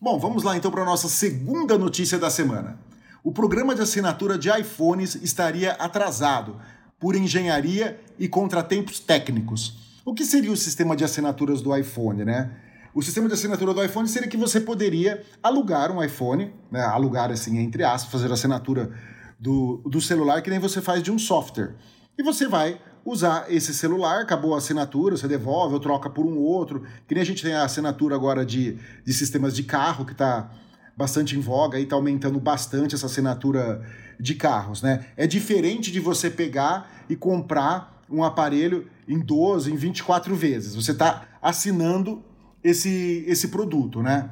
[0.00, 2.78] Bom, vamos lá então para a nossa segunda notícia da semana.
[3.24, 6.60] O programa de assinatura de iPhones estaria atrasado
[6.98, 10.00] por engenharia e contratempos técnicos.
[10.04, 12.52] O que seria o sistema de assinaturas do iPhone, né?
[12.94, 17.30] O sistema de assinatura do iPhone seria que você poderia alugar um iPhone, né, alugar
[17.30, 18.90] assim, entre aspas, fazer assinatura
[19.38, 21.74] do, do celular que nem você faz de um software.
[22.18, 26.38] E você vai usar esse celular, acabou a assinatura, você devolve ou troca por um
[26.38, 30.12] outro, que nem a gente tem a assinatura agora de, de sistemas de carro, que
[30.12, 30.50] está
[30.96, 33.82] bastante em voga e está aumentando bastante essa assinatura
[34.18, 35.06] de carros, né?
[35.16, 40.74] É diferente de você pegar e comprar um aparelho em 12, em 24 vezes.
[40.74, 42.24] Você está assinando
[42.64, 44.30] esse, esse produto, né?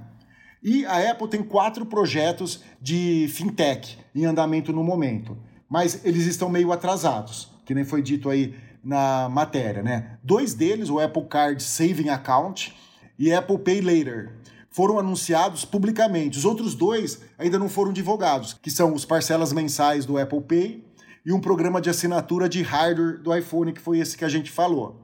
[0.62, 5.36] E a Apple tem quatro projetos de fintech em andamento no momento,
[5.68, 10.18] mas eles estão meio atrasados, que nem foi dito aí na matéria, né?
[10.22, 12.74] Dois deles, o Apple Card Saving Account
[13.18, 14.32] e Apple Pay Later,
[14.70, 16.36] foram anunciados publicamente.
[16.36, 20.84] Os outros dois ainda não foram divulgados, que são os parcelas mensais do Apple Pay
[21.24, 24.50] e um programa de assinatura de hardware do iPhone, que foi esse que a gente
[24.50, 25.00] falou.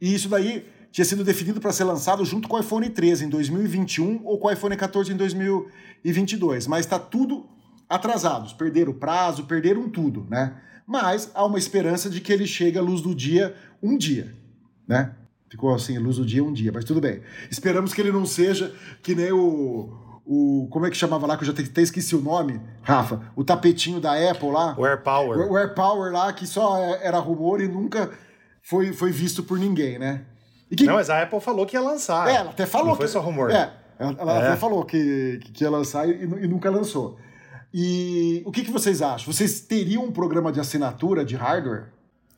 [0.00, 3.28] E isso daí tinha sido definido para ser lançado junto com o iPhone 13 em
[3.28, 7.46] 2021 ou com o iPhone 14 em 2022, mas está tudo
[7.88, 10.56] atrasado, perderam o prazo, perderam tudo, né?
[10.86, 14.34] Mas há uma esperança de que ele chegue à luz do dia um dia,
[14.86, 15.14] né?
[15.48, 17.22] Ficou assim, luz do dia um dia, mas tudo bem.
[17.50, 19.92] Esperamos que ele não seja que nem o.
[20.26, 23.20] o como é que chamava lá, que eu já até esqueci o nome, Rafa?
[23.36, 24.74] O tapetinho da Apple lá.
[24.76, 25.38] O AirPower.
[25.38, 28.10] O, o AirPower lá, que só é, era rumor e nunca
[28.62, 30.22] foi, foi visto por ninguém, né?
[30.76, 30.84] Que...
[30.84, 32.28] Não, mas a Apple falou que ia lançar.
[32.28, 32.88] É, ela até falou.
[32.88, 33.50] Não foi só rumor.
[33.50, 34.48] É, ela, ela é.
[34.48, 37.16] até falou que, que ia lançar e, e nunca lançou.
[37.76, 39.32] E o que, que vocês acham?
[39.32, 41.86] Vocês teriam um programa de assinatura de hardware?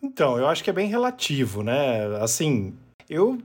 [0.03, 2.07] Então, eu acho que é bem relativo, né?
[2.23, 2.73] Assim,
[3.11, 3.37] eu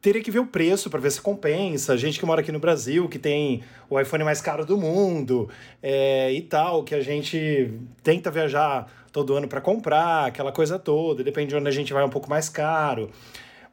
[0.00, 1.98] teria que ver o preço para ver se compensa.
[1.98, 5.50] Gente que mora aqui no Brasil, que tem o iPhone mais caro do mundo
[5.82, 7.70] é, e tal, que a gente
[8.02, 12.02] tenta viajar todo ano para comprar, aquela coisa toda, depende de onde a gente vai,
[12.02, 13.10] é um pouco mais caro.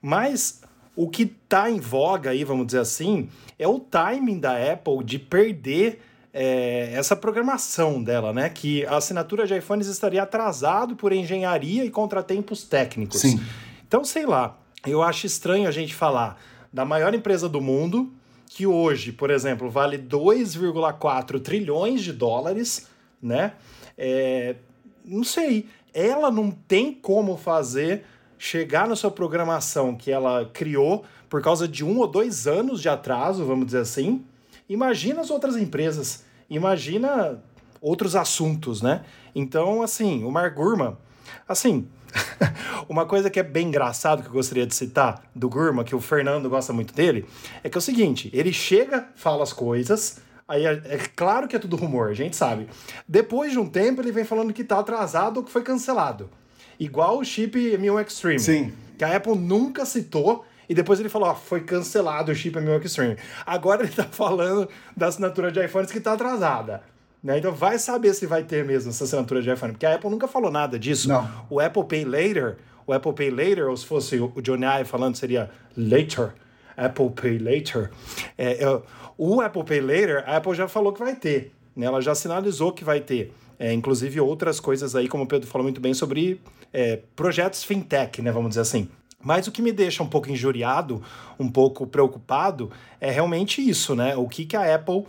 [0.01, 0.61] Mas
[0.93, 5.17] o que está em voga aí, vamos dizer assim, é o timing da Apple de
[5.17, 6.01] perder
[6.33, 8.49] é, essa programação dela, né?
[8.49, 13.21] Que a assinatura de iPhones estaria atrasado por engenharia e contratempos técnicos.
[13.21, 13.39] Sim.
[13.87, 16.41] Então, sei lá, eu acho estranho a gente falar
[16.71, 18.11] da maior empresa do mundo,
[18.47, 22.87] que hoje, por exemplo, vale 2,4 trilhões de dólares,
[23.21, 23.53] né?
[23.97, 24.55] É,
[25.03, 28.05] não sei, ela não tem como fazer
[28.37, 32.89] chegar na sua programação que ela criou por causa de um ou dois anos de
[32.89, 34.23] atraso, vamos dizer assim,
[34.71, 37.43] Imagina as outras empresas, imagina
[37.81, 39.03] outros assuntos, né?
[39.35, 40.95] Então, assim, o Mark Gurman,
[41.45, 41.89] assim,
[42.87, 45.99] uma coisa que é bem engraçado que eu gostaria de citar do Gurman, que o
[45.99, 47.25] Fernando gosta muito dele,
[47.61, 51.55] é que é o seguinte, ele chega, fala as coisas, aí é, é claro que
[51.57, 52.69] é tudo rumor, a gente sabe.
[53.05, 56.29] Depois de um tempo ele vem falando que tá atrasado ou que foi cancelado.
[56.79, 58.39] Igual o chip M1 Extreme.
[58.39, 58.73] Sim.
[58.97, 62.85] Que a Apple nunca citou e depois ele falou, ó, foi cancelado o chip M1
[62.85, 63.17] Extreme.
[63.45, 66.81] Agora ele tá falando da assinatura de iPhones que tá atrasada.
[67.21, 67.39] Né?
[67.39, 70.29] Então vai saber se vai ter mesmo essa assinatura de iPhone, porque a Apple nunca
[70.29, 71.09] falou nada disso.
[71.09, 71.29] Não.
[71.49, 72.55] O Apple Pay Later,
[72.87, 76.31] o Apple Pay Later, ou se fosse o Johnny Ive falando, seria Later.
[76.77, 77.91] Apple Pay Later.
[78.37, 78.81] É, é,
[79.17, 81.51] o Apple Pay Later, a Apple já falou que vai ter.
[81.75, 81.85] Né?
[81.85, 83.33] Ela já sinalizou que vai ter.
[83.59, 86.39] É, inclusive outras coisas aí, como o Pedro falou muito bem, sobre
[86.71, 88.31] é, projetos fintech, né?
[88.31, 88.87] Vamos dizer assim.
[89.23, 91.01] Mas o que me deixa um pouco injuriado,
[91.39, 94.15] um pouco preocupado, é realmente isso, né?
[94.15, 95.05] O que, que a Apple,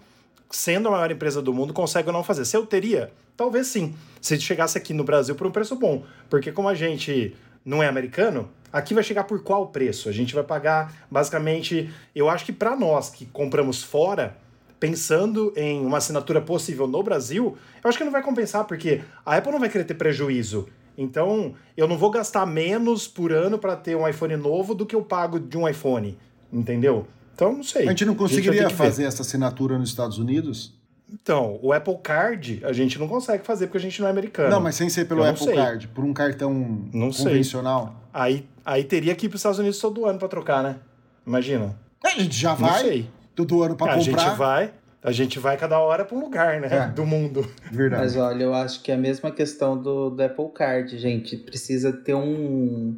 [0.51, 2.45] sendo a maior empresa do mundo, consegue ou não fazer.
[2.45, 6.05] Se eu teria, talvez sim, se chegasse aqui no Brasil por um preço bom.
[6.29, 10.09] Porque como a gente não é americano, aqui vai chegar por qual preço?
[10.09, 14.37] A gente vai pagar, basicamente, eu acho que para nós que compramos fora,
[14.83, 19.37] pensando em uma assinatura possível no Brasil, eu acho que não vai compensar, porque a
[19.37, 20.69] Apple não vai querer ter prejuízo.
[20.97, 24.95] Então, eu não vou gastar menos por ano para ter um iPhone novo do que
[24.95, 26.19] eu pago de um iPhone,
[26.53, 27.07] entendeu?
[27.35, 27.87] Então, não sei.
[27.87, 30.75] A gente não conseguiria gente fazer essa assinatura nos Estados Unidos?
[31.13, 34.51] Então, o Apple Card a gente não consegue fazer porque a gente não é americano.
[34.51, 35.55] Não, mas sem ser pelo Apple sei.
[35.55, 36.53] Card, por um cartão
[36.93, 37.87] não convencional.
[37.87, 37.95] Sei.
[38.15, 40.77] Aí, aí teria que ir para os Estados Unidos todo ano para trocar, né?
[41.27, 41.77] Imagina.
[42.05, 43.07] A gente já vai.
[43.35, 44.21] Todo ano para comprar.
[44.21, 44.73] A gente vai.
[45.03, 46.69] A gente vai cada hora para um lugar, né?
[46.71, 46.89] É.
[46.95, 47.45] Do mundo.
[47.73, 48.03] Verdade.
[48.03, 51.37] Mas olha, eu acho que é a mesma questão do, do Apple Card, gente.
[51.37, 52.97] Precisa ter um,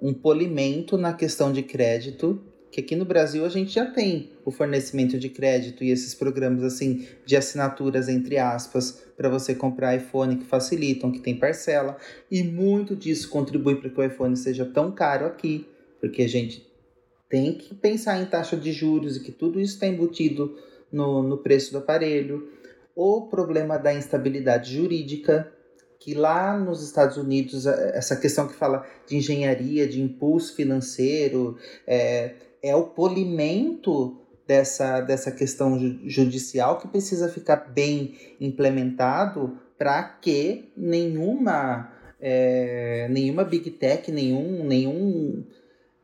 [0.00, 2.40] um polimento na questão de crédito.
[2.70, 6.62] Que aqui no Brasil a gente já tem o fornecimento de crédito e esses programas
[6.62, 11.96] assim de assinaturas, entre aspas, para você comprar iPhone que facilitam, que tem parcela.
[12.30, 15.66] E muito disso contribui para que o iPhone seja tão caro aqui.
[16.00, 16.64] Porque a gente
[17.28, 20.56] tem que pensar em taxa de juros e que tudo isso está embutido
[20.92, 22.48] no, no preço do aparelho,
[22.94, 25.50] o problema da instabilidade jurídica,
[25.98, 32.34] que lá nos Estados Unidos, essa questão que fala de engenharia, de impulso financeiro, é,
[32.62, 41.92] é o polimento dessa, dessa questão judicial que precisa ficar bem implementado para que nenhuma,
[42.20, 45.44] é, nenhuma big tech, nenhum, nenhum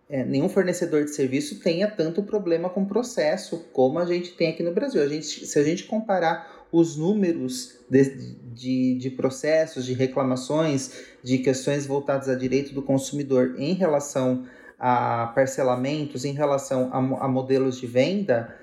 [0.09, 4.63] é, nenhum fornecedor de serviço tenha tanto problema com processo como a gente tem aqui
[4.63, 5.03] no Brasil.
[5.03, 8.05] A gente, se a gente comparar os números de,
[8.53, 14.47] de, de processos, de reclamações, de questões voltadas a direito do consumidor em relação
[14.79, 18.55] a parcelamentos, em relação a, a modelos de venda,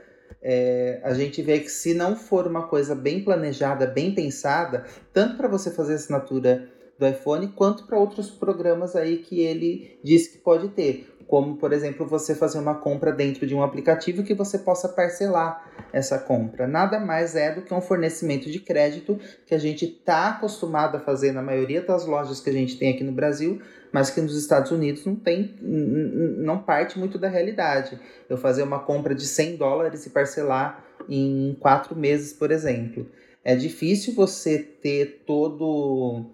[0.41, 5.37] é, a gente vê que se não for uma coisa bem planejada, bem pensada, tanto
[5.37, 10.37] para você fazer assinatura do iPhone, quanto para outros programas aí que ele diz que
[10.37, 14.59] pode ter como por exemplo você fazer uma compra dentro de um aplicativo que você
[14.59, 16.67] possa parcelar essa compra.
[16.67, 20.99] Nada mais é do que um fornecimento de crédito que a gente está acostumado a
[20.99, 23.59] fazer na maioria das lojas que a gente tem aqui no Brasil,
[23.91, 27.99] mas que nos Estados Unidos não tem, não parte muito da realidade.
[28.29, 33.07] Eu fazer uma compra de 100 dólares e parcelar em quatro meses, por exemplo.
[33.43, 36.27] É difícil você ter todo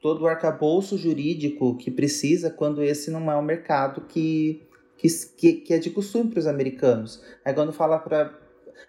[0.00, 4.62] todo o arcabouço jurídico que precisa quando esse não é um mercado que,
[4.96, 7.22] que, que, é de costume para os americanos.
[7.44, 8.32] Aí quando fala para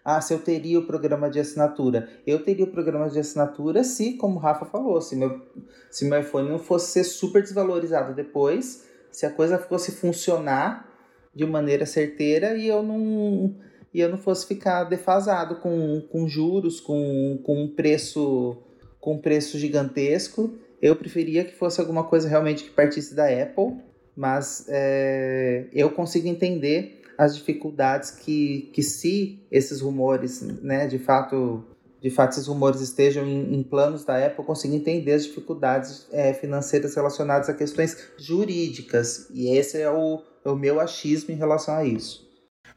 [0.04, 2.10] ah, se eu teria o programa de assinatura.
[2.26, 5.41] Eu teria o programa de assinatura se, como o Rafa falou, se meu,
[5.89, 10.88] se meu iPhone não fosse ser super desvalorizado depois, se a coisa fosse funcionar
[11.34, 13.56] de maneira certeira e eu não
[13.91, 18.58] e eu não fosse ficar defasado com, com juros, com, com um preço
[19.00, 20.54] com um preço gigantesco.
[20.81, 23.77] Eu preferia que fosse alguma coisa realmente que partisse da Apple,
[24.15, 31.65] mas é, eu consigo entender as dificuldades que, que se esses rumores, né, de fato,
[32.01, 36.07] de fato esses rumores estejam em, em planos da Apple, eu consigo entender as dificuldades
[36.13, 39.27] é, financeiras relacionadas a questões jurídicas.
[39.33, 42.25] E esse é o, é o meu achismo em relação a isso.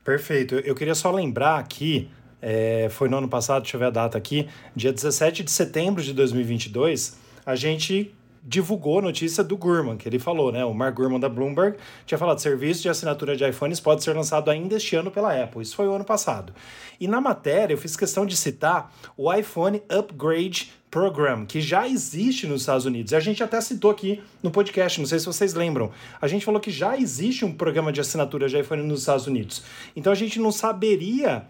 [0.05, 0.57] Perfeito.
[0.57, 2.11] Eu queria só lembrar aqui,
[2.41, 6.03] é, foi no ano passado, deixa eu ver a data aqui, dia 17 de setembro
[6.03, 10.65] de 2022, a gente divulgou a notícia do Gurman, que ele falou, né?
[10.65, 14.51] O Mark Gurman da Bloomberg tinha falado: serviço de assinatura de iPhones pode ser lançado
[14.51, 15.63] ainda este ano pela Apple.
[15.63, 16.53] Isso foi o ano passado.
[16.99, 22.47] E na matéria eu fiz questão de citar o iPhone Upgrade Program, que já existe
[22.47, 23.13] nos Estados Unidos.
[23.13, 25.91] E a gente até citou aqui no podcast, não sei se vocês lembram.
[26.21, 29.63] A gente falou que já existe um programa de assinatura de iPhone nos Estados Unidos.
[29.97, 31.47] Então a gente não saberia,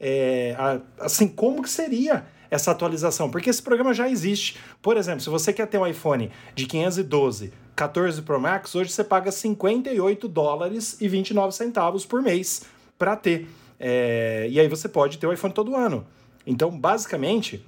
[0.00, 0.56] é,
[0.98, 4.58] assim, como que seria essa atualização, porque esse programa já existe.
[4.82, 9.02] Por exemplo, se você quer ter um iPhone de 512 14 Pro Max, hoje você
[9.02, 12.62] paga 58 dólares e 29 centavos por mês
[12.98, 13.48] para ter.
[13.78, 16.06] É, e aí você pode ter o iPhone todo ano.
[16.46, 17.64] Então, basicamente,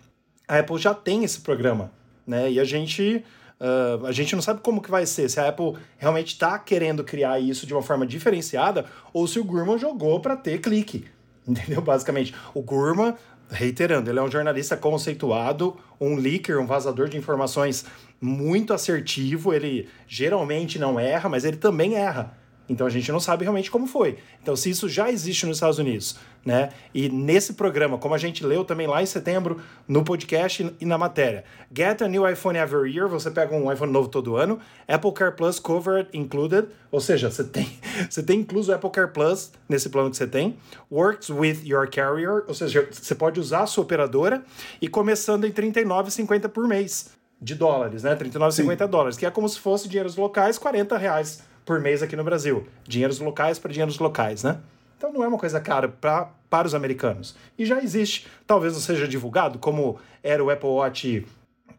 [0.46, 1.90] a Apple já tem esse programa,
[2.26, 2.50] né?
[2.50, 3.24] E a gente
[3.62, 7.04] uh, a gente não sabe como que vai ser, se a Apple realmente está querendo
[7.04, 11.06] criar isso de uma forma diferenciada ou se o Gurman jogou para ter clique,
[11.46, 11.80] entendeu?
[11.80, 13.14] Basicamente, o Gurman,
[13.52, 17.84] reiterando, ele é um jornalista conceituado, um leaker, um vazador de informações
[18.20, 22.36] muito assertivo, ele geralmente não erra, mas ele também erra.
[22.72, 24.16] Então a gente não sabe realmente como foi.
[24.42, 26.70] Então, se isso já existe nos Estados Unidos, né?
[26.94, 30.96] E nesse programa, como a gente leu também lá em setembro, no podcast e na
[30.96, 34.58] matéria, Get a new iPhone every year, você pega um iPhone novo todo ano,
[34.88, 37.68] Apple Car Plus covered included, ou seja, você tem,
[38.08, 40.56] você tem incluso o Apple Car Plus nesse plano que você tem,
[40.90, 44.42] works with your carrier, ou seja, você pode usar a sua operadora
[44.80, 48.16] e começando em R$ 39,50 por mês de dólares, né?
[48.16, 52.24] 39,50 dólares, que é como se fosse dinheiros locais, 40 reais por mês aqui no
[52.24, 52.66] Brasil.
[52.86, 54.60] Dinheiros locais para dinheiros locais, né?
[54.96, 57.34] Então não é uma coisa cara pra, para os americanos.
[57.58, 61.26] E já existe, talvez não seja divulgado, como era o Apple Watch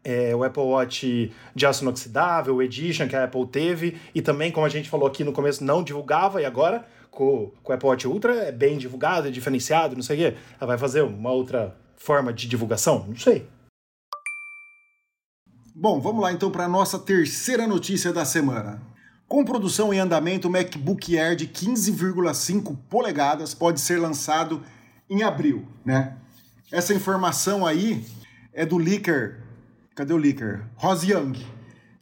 [0.03, 4.51] é, o Apple Watch de aço inoxidável, o Edition que a Apple teve, e também,
[4.51, 7.87] como a gente falou aqui no começo, não divulgava, e agora com, com o Apple
[7.87, 10.37] Watch Ultra é bem divulgado, é diferenciado, não sei o quê.
[10.59, 13.05] Ela vai fazer uma outra forma de divulgação?
[13.07, 13.47] Não sei.
[15.75, 18.81] Bom, vamos lá então para a nossa terceira notícia da semana.
[19.33, 24.61] Com produção em andamento, o MacBook Air de 15,5 polegadas pode ser lançado
[25.09, 26.17] em abril, né?
[26.71, 28.05] Essa informação aí
[28.53, 29.39] é do leaker,
[29.95, 30.61] cadê o leaker?
[30.75, 31.33] Rose Young,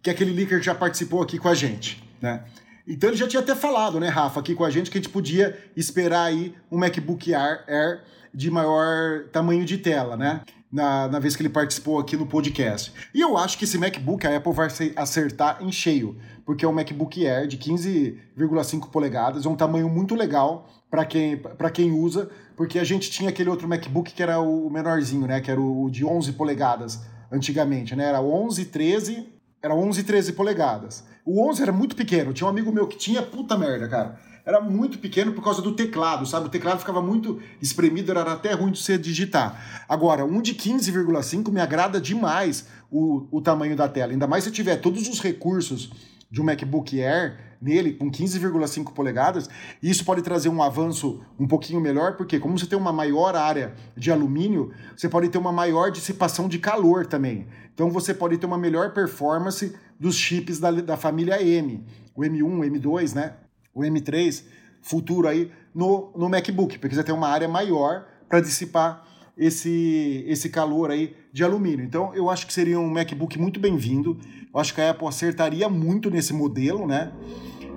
[0.04, 2.44] que é aquele leaker que já participou aqui com a gente, né?
[2.86, 5.10] Então ele já tinha até falado, né, Rafa, aqui com a gente que a gente
[5.10, 8.02] podia esperar aí um MacBook Air
[8.34, 10.42] de maior tamanho de tela, né?
[10.72, 12.94] Na, na vez que ele participou aqui no podcast.
[13.14, 16.72] E eu acho que esse MacBook a Apple vai acertar em cheio, porque é um
[16.72, 21.42] MacBook Air de 15,5 polegadas, é um tamanho muito legal para quem,
[21.74, 25.52] quem usa, porque a gente tinha aquele outro MacBook que era o menorzinho, né, que
[25.52, 28.06] era o de 11 polegadas antigamente, né?
[28.06, 29.30] Era 11, 13,
[29.62, 31.04] era 11, 13 polegadas.
[31.26, 34.20] O 11 era muito pequeno, tinha um amigo meu que tinha, puta merda, cara.
[34.46, 36.48] Era muito pequeno por causa do teclado, sabe?
[36.48, 39.86] O teclado ficava muito espremido, era até ruim de você digitar.
[39.88, 44.12] Agora, um de 15,5 me agrada demais o, o tamanho da tela.
[44.12, 45.92] Ainda mais se tiver todos os recursos
[46.30, 49.48] de um MacBook Air nele com 15,5 polegadas,
[49.84, 53.36] e isso pode trazer um avanço um pouquinho melhor, porque como você tem uma maior
[53.36, 57.46] área de alumínio, você pode ter uma maior dissipação de calor também.
[57.74, 62.44] Então você pode ter uma melhor performance dos chips da, da família M, o M1,
[62.44, 63.34] o M2, né?
[63.74, 64.44] O M3
[64.82, 69.08] futuro aí no, no MacBook, porque você tem uma área maior para dissipar
[69.38, 71.86] esse, esse calor aí de alumínio.
[71.86, 74.20] Então, eu acho que seria um MacBook muito bem-vindo.
[74.54, 77.12] Eu acho que a Apple acertaria muito nesse modelo, né?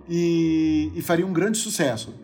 [0.09, 2.15] E, e faria um grande sucesso.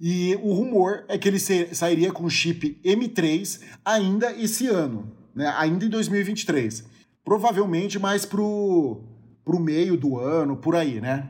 [0.00, 5.52] E o rumor é que ele sairia com chip M3 ainda esse ano, né?
[5.56, 6.84] ainda em 2023.
[7.24, 9.02] Provavelmente mais pro,
[9.44, 11.28] pro meio do ano, por aí, né?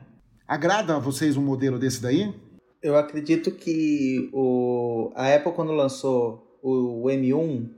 [0.49, 2.35] Agrada a vocês um modelo desse daí?
[2.83, 7.69] Eu acredito que o, a Apple, quando lançou o, M1,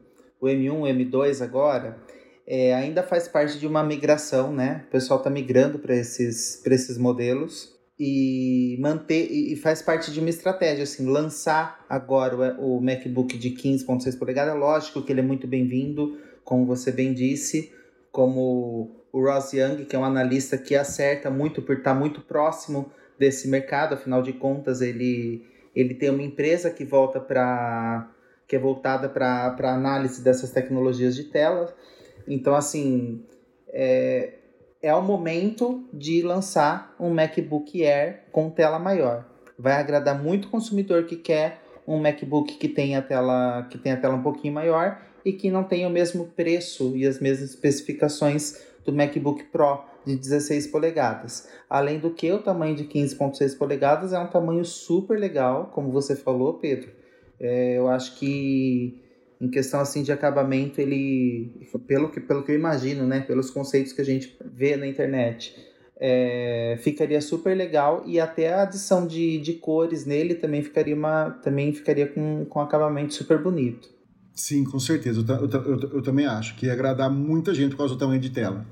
[0.40, 1.98] o M1, o M2 agora,
[2.46, 4.85] é, ainda faz parte de uma migração, né?
[4.87, 7.74] O pessoal está migrando para esses, esses modelos.
[7.98, 13.50] e manter e faz parte de uma estratégia assim lançar agora o, o MacBook de
[13.50, 17.70] 15.6 polegadas lógico que ele é muito bem-vindo como você bem disse
[18.11, 22.90] como o Ross Young que é um analista que acerta muito por estar muito próximo
[23.18, 28.09] desse mercado afinal de contas ele ele tem uma empresa que volta para
[28.46, 31.75] que é voltada para análise dessas tecnologias de tela
[32.27, 33.25] então assim
[33.73, 34.35] é,
[34.83, 39.27] é o momento de lançar um MacBook Air com tela maior.
[39.59, 44.14] Vai agradar muito o consumidor que quer um MacBook que tenha tela, que tenha tela
[44.14, 48.59] um pouquinho maior e que não tenha o mesmo preço e as mesmas especificações
[48.90, 51.48] do MacBook Pro de 16 polegadas.
[51.68, 56.16] Além do que, o tamanho de 15.6 polegadas é um tamanho super legal, como você
[56.16, 56.90] falou, Pedro.
[57.38, 59.00] É, eu acho que
[59.40, 63.92] em questão assim de acabamento, ele, pelo que, pelo que eu imagino, né, pelos conceitos
[63.92, 65.55] que a gente vê na internet,
[65.98, 71.31] é, ficaria super legal e até a adição de, de cores nele também ficaria, uma,
[71.42, 73.88] também ficaria com, com acabamento super bonito.
[74.35, 75.24] Sim, com certeza.
[75.29, 78.20] Eu, eu, eu, eu também acho que ia agradar muita gente por causa do tamanho
[78.20, 78.66] de tela.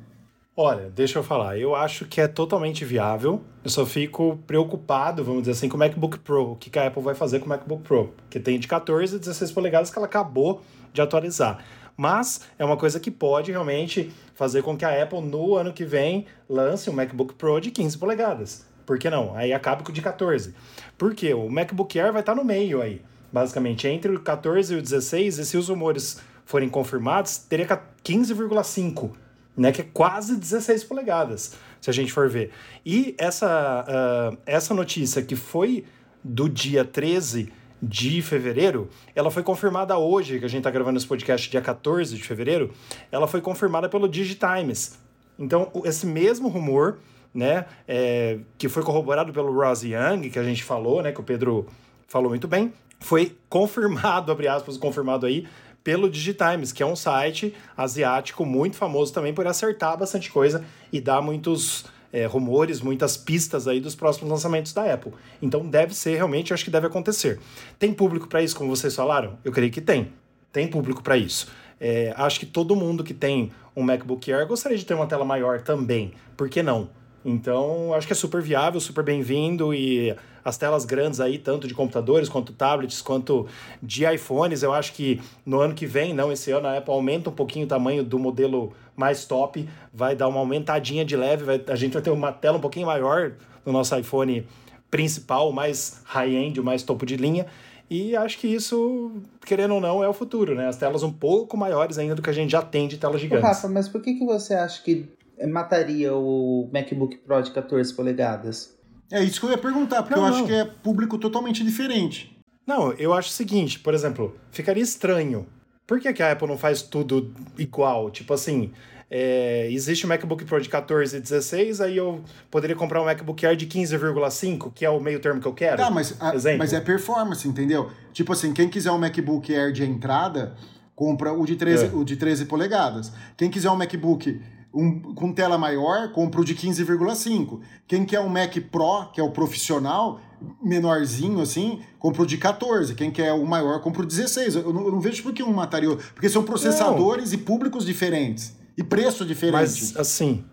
[0.61, 3.41] Olha, deixa eu falar, eu acho que é totalmente viável.
[3.63, 6.51] Eu só fico preocupado, vamos dizer assim, com o MacBook Pro.
[6.51, 8.13] O que a Apple vai fazer com o MacBook Pro?
[8.29, 10.61] Que tem de 14 e 16 polegadas que ela acabou
[10.93, 11.65] de atualizar.
[11.97, 15.85] Mas é uma coisa que pode realmente fazer com que a Apple, no ano que
[15.85, 18.67] vem, lance um MacBook Pro de 15 polegadas.
[18.85, 19.37] Por que não?
[19.37, 20.57] Aí acaba com o de 14.
[20.99, 21.35] Por quê?
[21.35, 23.01] O MacBook Air vai estar no meio aí.
[23.33, 29.28] Basicamente, entre o 14 e o 16, e se os rumores forem confirmados, teria 15,5
[29.59, 32.53] né, que é quase 16 polegadas, se a gente for ver.
[32.87, 33.85] E essa,
[34.33, 35.85] uh, essa notícia que foi
[36.23, 41.07] do dia 13 de fevereiro, ela foi confirmada hoje, que a gente está gravando esse
[41.07, 42.73] podcast dia 14 de fevereiro,
[43.11, 44.99] ela foi confirmada pelo Digitimes.
[45.39, 46.99] Então, esse mesmo rumor,
[47.35, 51.25] né, é, que foi corroborado pelo Ross Young, que a gente falou, né, que o
[51.25, 51.67] Pedro
[52.09, 55.47] falou muito bem, foi confirmado, abre aspas, confirmado aí,
[55.83, 61.01] pelo Digitimes, que é um site asiático muito famoso também por acertar bastante coisa e
[61.01, 65.13] dar muitos é, rumores, muitas pistas aí dos próximos lançamentos da Apple.
[65.41, 67.39] Então deve ser, realmente, acho que deve acontecer.
[67.79, 69.39] Tem público para isso, como vocês falaram?
[69.45, 70.13] Eu creio que tem.
[70.53, 71.49] Tem público para isso.
[71.81, 75.25] É, acho que todo mundo que tem um MacBook Air gostaria de ter uma tela
[75.25, 76.13] maior também.
[76.37, 76.91] Por que não?
[77.25, 80.17] Então, acho que é super viável, super bem-vindo e
[80.49, 83.47] as telas grandes aí, tanto de computadores quanto tablets, quanto
[83.83, 87.29] de iPhones, eu acho que no ano que vem, não esse ano, a Apple aumenta
[87.29, 91.63] um pouquinho o tamanho do modelo mais top, vai dar uma aumentadinha de leve, vai,
[91.69, 93.33] a gente vai ter uma tela um pouquinho maior
[93.65, 94.47] no nosso iPhone
[94.91, 97.47] principal, mais high-end, o mais topo de linha.
[97.91, 99.13] E acho que isso,
[99.47, 100.67] querendo ou não, é o futuro, né?
[100.67, 103.47] As telas um pouco maiores ainda do que a gente já tem de telas gigantes.
[103.47, 105.09] Rafa, mas por que, que você acha que
[105.47, 108.78] mataria o MacBook Pro de 14 polegadas?
[109.11, 110.39] É isso que eu ia perguntar, porque não, eu não.
[110.39, 112.37] acho que é público totalmente diferente.
[112.67, 115.47] Não, eu acho o seguinte, por exemplo, ficaria estranho.
[115.87, 118.11] Por que, que a Apple não faz tudo igual?
[118.11, 118.73] Tipo assim,
[119.11, 123.47] é, existe o MacBook Pro de 14 e 16, aí eu poderia comprar um MacBook
[123.47, 125.79] Air de 15,5, que é o meio termo que eu quero.
[125.79, 127.91] Tá, mas, a, mas é performance, entendeu?
[128.13, 130.55] Tipo assim, quem quiser um MacBook Air de entrada,
[130.95, 131.89] compra o de 13, é.
[131.95, 133.11] o de 13 polegadas.
[133.35, 134.43] Quem quiser um MacBook
[134.79, 137.61] um, com tela maior, compra o de 15,5.
[137.87, 140.21] Quem quer um Mac Pro, que é o profissional,
[140.63, 142.95] menorzinho assim, compra o de 14.
[142.95, 144.55] Quem quer o maior, compra o 16.
[144.55, 146.07] Eu não, eu não vejo por que um mataria outro.
[146.15, 147.39] Porque são processadores não.
[147.39, 148.57] e públicos diferentes.
[148.77, 149.53] E preço diferente.
[149.53, 150.45] Mas, assim,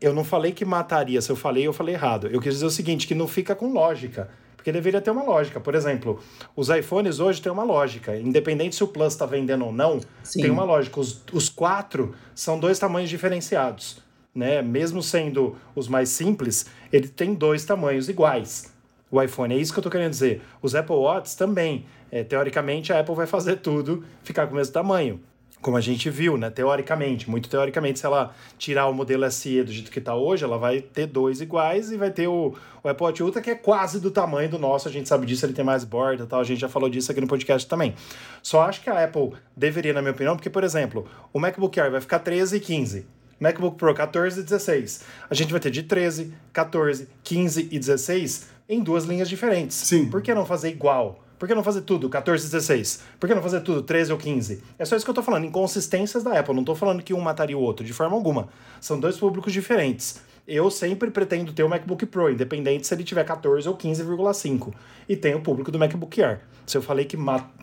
[0.00, 1.20] eu não falei que mataria.
[1.20, 2.28] Se eu falei, eu falei errado.
[2.28, 4.30] Eu quis dizer o seguinte, que não fica com lógica.
[4.66, 5.60] Porque deveria ter uma lógica.
[5.60, 6.18] Por exemplo,
[6.56, 8.16] os iPhones hoje têm uma lógica.
[8.16, 10.42] Independente se o Plus está vendendo ou não, Sim.
[10.42, 10.98] tem uma lógica.
[10.98, 13.98] Os, os quatro são dois tamanhos diferenciados.
[14.34, 14.62] Né?
[14.62, 18.74] Mesmo sendo os mais simples, ele tem dois tamanhos iguais.
[19.08, 20.42] O iPhone, é isso que eu estou querendo dizer.
[20.60, 21.86] Os Apple Watch também.
[22.10, 25.20] É, teoricamente, a Apple vai fazer tudo ficar com o mesmo tamanho
[25.60, 26.50] como a gente viu, né?
[26.50, 30.58] Teoricamente, muito teoricamente, se ela tirar o modelo SE do jeito que está hoje, ela
[30.58, 33.98] vai ter dois iguais e vai ter o, o Apple Watch Ultra, que é quase
[33.98, 36.44] do tamanho do nosso, a gente sabe disso, ele tem mais borda e tal, a
[36.44, 37.94] gente já falou disso aqui no podcast também.
[38.42, 41.90] Só acho que a Apple deveria, na minha opinião, porque, por exemplo, o MacBook Air
[41.90, 43.06] vai ficar 13 e 15.
[43.38, 45.04] MacBook Pro 14 e 16.
[45.28, 49.76] A gente vai ter de 13, 14, 15 e 16 em duas linhas diferentes.
[49.76, 50.08] Sim.
[50.08, 51.25] Por que não fazer igual?
[51.38, 53.02] Por que não fazer tudo 14 e 16?
[53.20, 54.62] Por que não fazer tudo 13 ou 15?
[54.78, 56.54] É só isso que eu tô falando, inconsistências da Apple.
[56.54, 58.48] Não tô falando que um mataria o outro, de forma alguma.
[58.80, 60.20] São dois públicos diferentes.
[60.46, 64.72] Eu sempre pretendo ter o MacBook Pro, independente se ele tiver 14 ou 15,5.
[65.08, 66.40] E tem o público do MacBook Air.
[66.64, 67.16] Se eu falei que,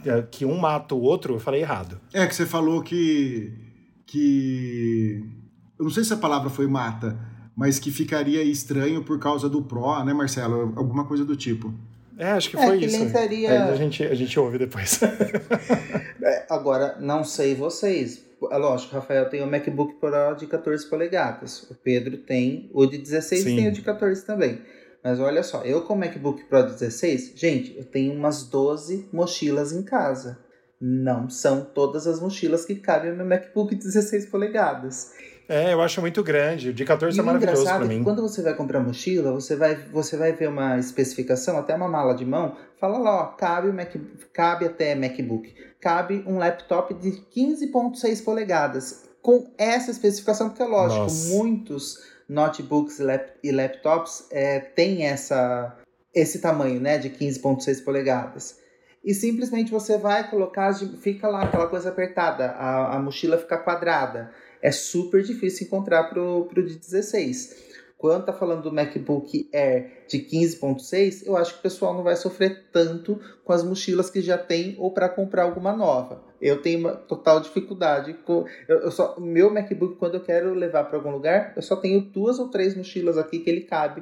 [0.06, 2.00] eh, que um mata o outro, eu falei errado.
[2.14, 3.54] É que você falou que.
[4.06, 5.24] que.
[5.80, 7.18] Eu não sei se a palavra foi mata,
[7.56, 10.74] mas que ficaria estranho por causa do Pro, né, Marcelo?
[10.76, 11.74] Alguma coisa do tipo.
[12.18, 13.00] É, acho que É, foi que isso.
[13.00, 15.00] lençaria- Aí a gente, a gente ouve depois.
[16.26, 18.24] É, agora, não sei vocês.
[18.50, 21.64] É lógico, o Rafael tem o MacBook Pro de 14 polegadas.
[21.70, 23.56] O Pedro tem o de 16 e Sim.
[23.58, 24.62] tem o de 14 também.
[25.04, 29.74] Mas olha só, eu com o MacBook Pro 16, gente, eu tenho umas 12 mochilas
[29.74, 30.38] em casa.
[30.80, 35.12] Não são todas as mochilas que cabem no meu MacBook 16 polegadas.
[35.48, 36.70] É, eu acho muito grande.
[36.70, 38.04] O de 14 E é maravilhoso pra é que mim.
[38.04, 42.14] quando você vai comprar mochila, você vai, você vai ver uma especificação, até uma mala
[42.16, 43.94] de mão, fala lá, ó, cabe, o Mac,
[44.34, 49.10] cabe até MacBook, cabe um laptop de 15.6 polegadas.
[49.22, 51.30] Com essa especificação, porque é lógico, Nossa.
[51.34, 55.78] muitos notebooks e lap- laptops é, têm essa,
[56.14, 58.58] esse tamanho, né, de 15.6 polegadas.
[59.04, 64.32] E simplesmente você vai colocar, fica lá aquela coisa apertada, a, a mochila fica quadrada.
[64.64, 67.74] É super difícil encontrar pro, pro de 16.
[67.98, 72.16] Quando tá falando do MacBook Air de 15.6, eu acho que o pessoal não vai
[72.16, 76.24] sofrer tanto com as mochilas que já tem ou para comprar alguma nova.
[76.42, 80.86] Eu tenho uma total dificuldade com eu, eu só meu MacBook quando eu quero levar
[80.86, 84.02] para algum lugar, eu só tenho duas ou três mochilas aqui que ele cabe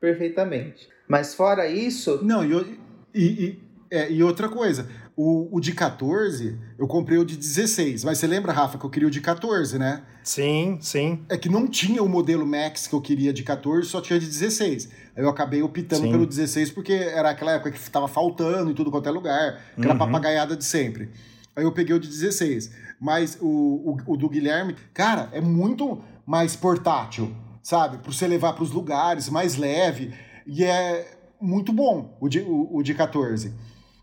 [0.00, 0.88] perfeitamente.
[1.08, 2.78] Mas fora isso, Não, e,
[3.14, 3.58] e, e,
[3.90, 8.26] é, e outra coisa, o, o de 14, eu comprei o de 16, mas você
[8.26, 10.02] lembra, Rafa, que eu queria o de 14, né?
[10.22, 11.24] Sim, sim.
[11.28, 14.26] É que não tinha o modelo Max que eu queria de 14, só tinha de
[14.26, 14.88] 16.
[15.16, 16.10] Aí eu acabei optando Sim.
[16.10, 19.94] pelo 16 porque era aquela época que tava faltando em tudo quanto é lugar, aquela
[19.94, 19.98] Uhum.
[19.98, 21.10] papagaiada de sempre.
[21.54, 22.70] Aí eu peguei o de 16.
[23.00, 27.98] Mas o, o, o do Guilherme, cara, é muito mais portátil, sabe?
[27.98, 30.12] Pra você levar pros lugares, mais leve.
[30.46, 33.54] E é muito bom o de, o, o de 14.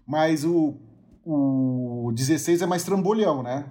[0.07, 0.75] Mas o,
[1.25, 3.65] o 16 é mais trambolhão, né?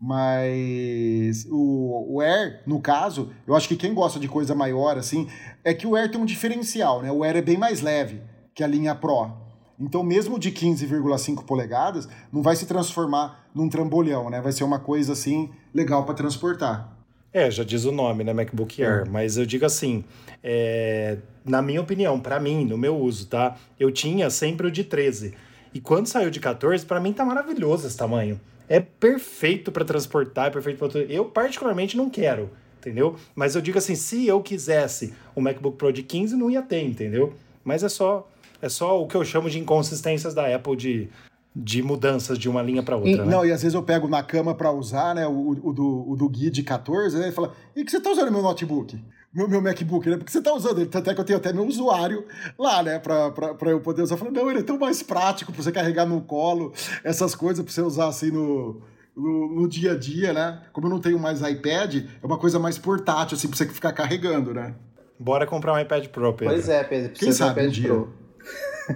[0.00, 5.28] Mas o, o Air, no caso, eu acho que quem gosta de coisa maior, assim,
[5.64, 7.10] é que o Air tem um diferencial, né?
[7.10, 8.22] O Air é bem mais leve
[8.54, 9.32] que a linha Pro.
[9.80, 14.40] Então, mesmo de 15,5 polegadas, não vai se transformar num trambolhão, né?
[14.40, 16.96] Vai ser uma coisa, assim, legal para transportar.
[17.32, 18.32] É, já diz o nome, né?
[18.32, 19.08] MacBook Air.
[19.10, 20.04] Mas eu digo assim,
[20.42, 23.56] é, na minha opinião, pra mim, no meu uso, tá?
[23.78, 25.34] Eu tinha sempre o de 13.
[25.74, 28.40] E quando saiu de 14, pra mim tá maravilhoso esse tamanho.
[28.68, 33.16] É perfeito pra transportar, é perfeito para Eu particularmente não quero, entendeu?
[33.34, 36.82] Mas eu digo assim, se eu quisesse o MacBook Pro de 15, não ia ter,
[36.82, 37.32] entendeu?
[37.64, 38.28] Mas é só
[38.60, 41.08] é só o que eu chamo de inconsistências da Apple de,
[41.54, 43.24] de mudanças de uma linha pra outra, E- né?
[43.24, 45.26] Não, e às vezes eu pego na cama para usar, né?
[45.26, 47.28] O, o do, o do Gui de 14, né?
[47.28, 48.98] E fala: e que você tá usando meu notebook?
[49.32, 50.16] Meu, meu MacBook, né?
[50.16, 50.88] Porque você tá usando ele.
[50.88, 52.24] Tanto é que eu tenho até meu usuário
[52.58, 52.98] lá, né?
[52.98, 54.14] Pra, pra, pra eu poder usar.
[54.14, 56.72] Eu falo, não, ele é tão mais prático pra você carregar no colo,
[57.04, 58.80] essas coisas pra você usar assim no.
[59.14, 60.62] No, no dia a dia, né?
[60.72, 63.92] Como eu não tenho mais iPad, é uma coisa mais portátil, assim, pra você ficar
[63.92, 64.76] carregando, né?
[65.18, 66.54] Bora comprar um iPad Pro, Pedro.
[66.54, 67.88] pois é, Pedro, Quem sabe um iPad dia.
[67.88, 68.14] Pro.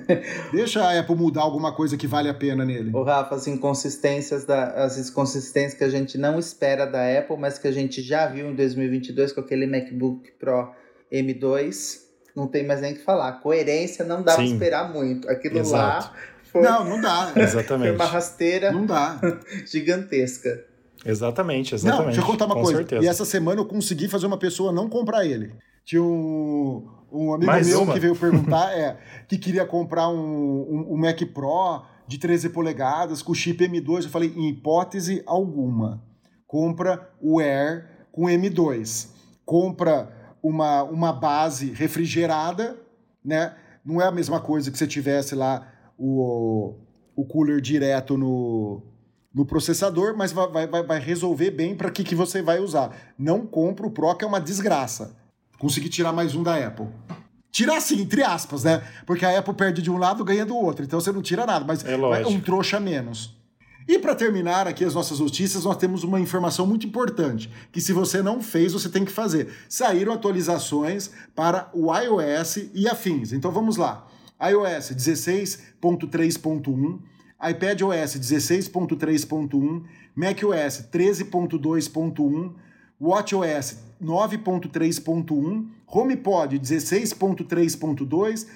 [0.53, 2.90] Deixa a Apple mudar alguma coisa que vale a pena nele.
[2.95, 7.59] O Rafa, as inconsistências, da, as inconsistências que a gente não espera da Apple, mas
[7.59, 10.70] que a gente já viu em 2022 com aquele MacBook Pro
[11.12, 12.01] M2,
[12.34, 13.32] não tem mais nem o que falar.
[13.40, 14.53] Coerência não dá pra Sim.
[14.55, 15.28] esperar muito.
[15.28, 16.07] Aquilo Exato.
[16.09, 16.14] lá
[16.51, 17.26] foi, Não, não dá.
[17.32, 17.95] foi Exatamente.
[17.95, 19.18] uma rasteira Não dá.
[19.66, 20.64] gigantesca.
[21.05, 21.99] Exatamente, exatamente.
[21.99, 22.78] Não, deixa eu contar uma Com coisa.
[22.78, 23.05] certeza.
[23.05, 25.53] E essa semana eu consegui fazer uma pessoa não comprar ele.
[25.84, 27.93] Tinha um, um amigo Mais meu uma?
[27.93, 28.99] que veio perguntar é,
[29.29, 34.05] que queria comprar um, um, um Mac Pro de 13 polegadas com chip M2.
[34.05, 36.03] Eu falei, em hipótese alguma.
[36.47, 39.09] Compra o Air com M2.
[39.45, 40.11] Compra
[40.43, 42.77] uma, uma base refrigerada,
[43.25, 43.55] né?
[43.85, 45.67] Não é a mesma coisa que você tivesse lá
[45.99, 46.75] o,
[47.17, 48.83] o cooler direto no,
[49.35, 52.95] no processador, mas vai, vai, vai resolver bem para que, que você vai usar.
[53.19, 55.17] Não compra o Pro, que é uma desgraça.
[55.63, 56.89] Consegui tirar mais um da Apple.
[57.53, 58.83] Tirar assim, entre aspas, né?
[59.07, 60.85] Porque a Apple perde de um lado, ganha do outro.
[60.85, 62.31] Então você não tira nada, mas É lógico.
[62.31, 63.37] um trouxa menos.
[63.87, 67.93] E para terminar aqui as nossas notícias, nós temos uma informação muito importante, que se
[67.93, 69.55] você não fez, você tem que fazer.
[69.69, 73.33] Saíram atualizações para o iOS e afins.
[73.33, 74.05] Então vamos lá.
[74.41, 76.99] iOS 16.3.1,
[77.41, 79.85] iPadOS 16.3.1,
[80.17, 82.53] macOS 13.2.1,
[83.01, 88.48] WatchOS 9.3.1, HomePod 16.3.2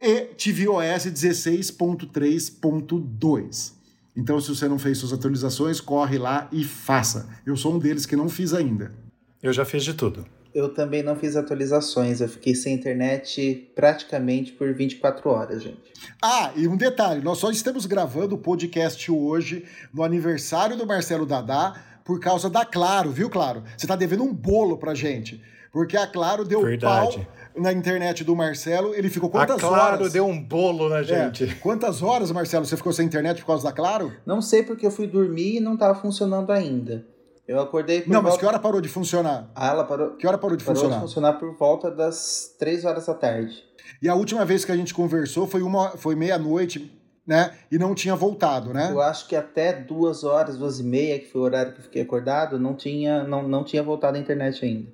[0.00, 3.72] e tvOS 16.3.2.
[4.16, 7.28] Então, se você não fez suas atualizações, corre lá e faça.
[7.44, 8.94] Eu sou um deles que não fiz ainda.
[9.42, 10.24] Eu já fiz de tudo.
[10.54, 15.92] Eu também não fiz atualizações, eu fiquei sem internet praticamente por 24 horas, gente.
[16.22, 21.26] Ah, e um detalhe: nós só estamos gravando o podcast hoje no aniversário do Marcelo
[21.26, 21.74] Dadá
[22.04, 23.62] por causa da Claro, viu, Claro?
[23.76, 25.42] Você tá devendo um bolo pra gente.
[25.72, 27.16] Porque a Claro deu Verdade.
[27.16, 28.94] pau na internet do Marcelo.
[28.94, 30.12] Ele ficou quantas a Claro horas?
[30.12, 31.46] deu um bolo na É, gente.
[31.56, 34.12] Quantas horas, Marcelo, você ficou sem internet por causa da Claro?
[34.24, 37.04] Não sei porque eu fui dormir e não tava funcionando ainda.
[37.46, 38.38] Eu acordei por Não, mas volta...
[38.40, 39.50] que hora parou de funcionar?
[39.54, 41.00] Ah, ela parou, Que hora parou de parou funcionar?
[41.00, 43.62] de funcionar por volta das 3 horas da tarde.
[44.00, 46.90] E a última vez que a gente conversou foi uma, foi meia-noite,
[47.26, 47.52] né?
[47.70, 48.90] E não tinha voltado, né?
[48.90, 51.84] Eu acho que até duas horas, duas e meia, que foi o horário que eu
[51.84, 54.88] fiquei acordado, não tinha, não, não tinha voltado a internet ainda.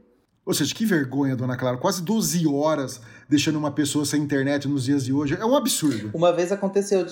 [0.44, 1.76] Ou seja, que vergonha, dona Clara.
[1.76, 5.36] Quase 12 horas deixando uma pessoa sem internet nos dias de hoje.
[5.38, 6.10] É um absurdo.
[6.14, 7.06] Uma vez aconteceu.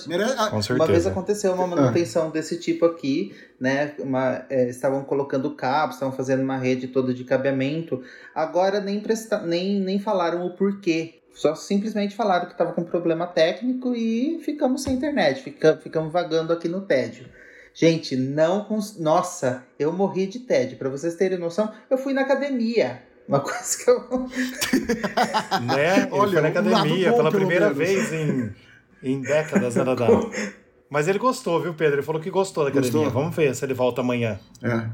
[0.75, 3.93] Uma vez aconteceu uma manutenção desse tipo aqui, né?
[3.99, 8.01] Uma, é, estavam colocando cabos, estavam fazendo uma rede toda de cabeamento.
[8.33, 11.18] Agora nem, presta, nem, nem falaram o porquê.
[11.39, 15.41] Só simplesmente falaram que estava com problema técnico e ficamos sem internet.
[15.41, 17.27] Fica, ficamos vagando aqui no tédio.
[17.73, 18.65] Gente, não.
[18.65, 18.99] Cons...
[18.99, 20.77] Nossa, eu morri de tédio.
[20.77, 23.01] Para vocês terem noção, eu fui na academia.
[23.25, 23.99] Uma coisa que eu.
[25.65, 26.01] Né?
[26.01, 28.53] Ele Olha, foi na academia bom, pela primeira vez em,
[29.01, 30.07] em décadas, né, Dadá?
[30.91, 31.99] Mas ele gostou, viu, Pedro?
[31.99, 32.91] Ele falou que gostou da academia.
[32.91, 33.13] Gostou?
[33.13, 34.37] Vamos ver se ele volta amanhã.
[34.61, 34.89] É.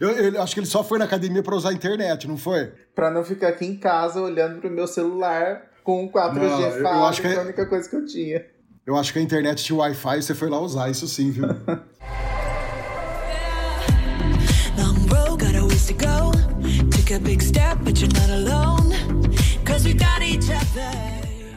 [0.00, 2.72] Eu, eu acho que ele só foi na academia para usar a internet, não foi?
[2.94, 7.04] Pra não ficar aqui em casa olhando pro meu celular com 4G Não, eu- eu
[7.04, 8.46] acho que é a única coisa que eu tinha.
[8.86, 11.44] Eu acho que a internet tinha Wi-Fi e você foi lá usar, isso sim, viu?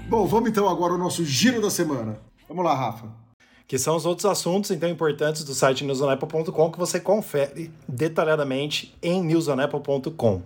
[0.10, 2.18] Bom, vamos então agora ao nosso giro da semana.
[2.48, 3.08] Vamos lá, Rafa.
[3.68, 9.24] Que são os outros assuntos, então, importantes do site newsonapple.com que você confere detalhadamente em
[9.24, 10.41] newsonapple.com.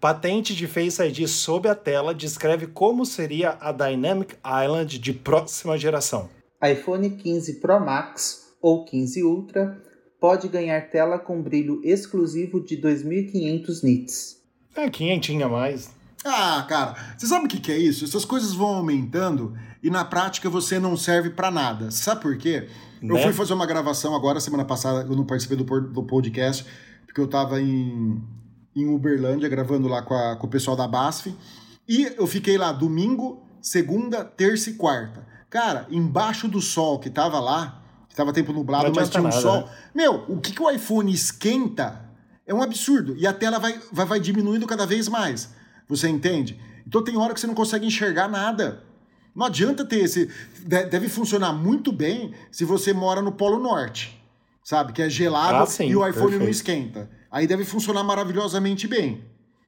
[0.00, 5.78] Patente de Face ID sob a tela descreve como seria a Dynamic Island de próxima
[5.78, 6.28] geração.
[6.60, 9.80] iPhone 15 Pro Max ou 15 Ultra
[10.18, 14.42] pode ganhar tela com brilho exclusivo de 2500 nits.
[14.74, 15.90] É, quinhentinha a mais.
[16.24, 18.04] Ah, cara, você sabe o que, que é isso?
[18.04, 21.90] Essas coisas vão aumentando e na prática você não serve pra nada.
[21.90, 22.68] Sabe por quê?
[23.02, 23.22] Eu Né?
[23.24, 26.64] fui fazer uma gravação agora, semana passada, eu não participei do, do podcast,
[27.04, 28.22] porque eu tava em,
[28.76, 31.34] em Uberlândia gravando lá com, a- com o pessoal da BASF.
[31.88, 35.26] E eu fiquei lá domingo, segunda, terça e quarta.
[35.50, 39.40] Cara, embaixo do sol que tava lá, que tava tempo nublado, mas tinha um nada,
[39.40, 39.62] sol.
[39.62, 39.68] né?
[39.92, 42.08] Meu, o que, que o iPhone esquenta
[42.46, 43.16] é um absurdo.
[43.16, 45.50] E a tela vai, vai, vai diminuindo cada vez mais.
[45.96, 46.58] Você entende?
[46.86, 48.82] Então tem hora que você não consegue enxergar nada.
[49.34, 50.26] Não adianta ter esse.
[50.64, 54.18] de- Deve funcionar muito bem se você mora no Polo Norte.
[54.64, 54.92] Sabe?
[54.92, 56.50] Que é gelado Ah, sim, e o iPhone não perfeito.
[56.50, 57.10] esquenta.
[57.30, 59.24] Aí deve funcionar maravilhosamente bem.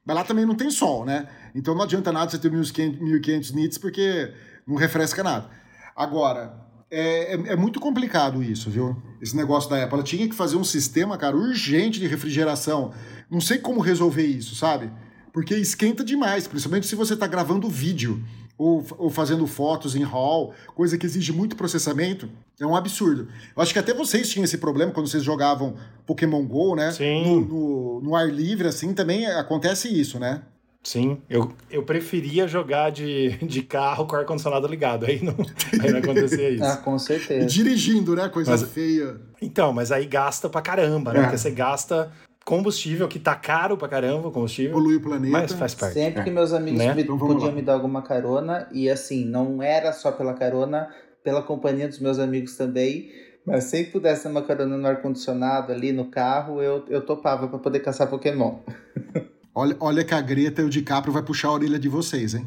[0.06, 1.26] Mas lá também não tem sol, né?
[1.54, 4.32] Então não adianta nada você ter 1500 1500 nits porque
[4.66, 5.48] não refresca nada.
[5.96, 6.54] Agora,
[6.90, 8.96] é, é, é muito complicado isso, viu?
[9.20, 9.94] Esse negócio da Apple.
[9.94, 12.92] Ela tinha que fazer um sistema, cara, urgente de refrigeração.
[13.30, 14.90] Não sei como resolver isso, sabe?
[15.34, 18.22] Porque esquenta demais, principalmente se você está gravando vídeo
[18.56, 22.28] ou, ou fazendo fotos em RAW, coisa que exige muito processamento.
[22.60, 23.26] É um absurdo.
[23.56, 25.74] Eu acho que até vocês tinham esse problema quando vocês jogavam
[26.06, 26.92] Pokémon GO, né?
[26.92, 27.24] Sim.
[27.24, 30.42] No, no, no ar livre, assim, também acontece isso, né?
[30.84, 35.06] Sim, eu, eu preferia jogar de, de carro com o ar-condicionado ligado.
[35.06, 35.34] Aí não,
[35.82, 36.62] aí não acontecia isso.
[36.62, 37.46] Ah, com E certeza.
[37.46, 38.28] dirigindo, né?
[38.28, 39.16] Coisa Mas- feia.
[39.42, 41.18] Então, mas aí gasta pra caramba, né?
[41.20, 41.22] É.
[41.22, 42.12] Porque você gasta
[42.44, 44.72] combustível, que tá caro pra caramba o combustível.
[44.72, 45.32] Polui o planeta.
[45.32, 45.94] Mas faz parte.
[45.94, 46.94] Sempre que meus amigos Né?
[46.94, 47.52] me- Então podiam lá.
[47.52, 50.88] me dar alguma carona, e assim, não era só pela carona,
[51.22, 53.10] pela companhia dos meus amigos também.
[53.46, 57.58] Mas sempre pudesse dar uma carona no ar-condicionado ali no carro, eu, eu topava pra
[57.58, 58.58] poder caçar Pokémon.
[59.56, 62.44] Olha, olha que a Greta e o DiCaprio vai puxar a orelha de vocês, hein?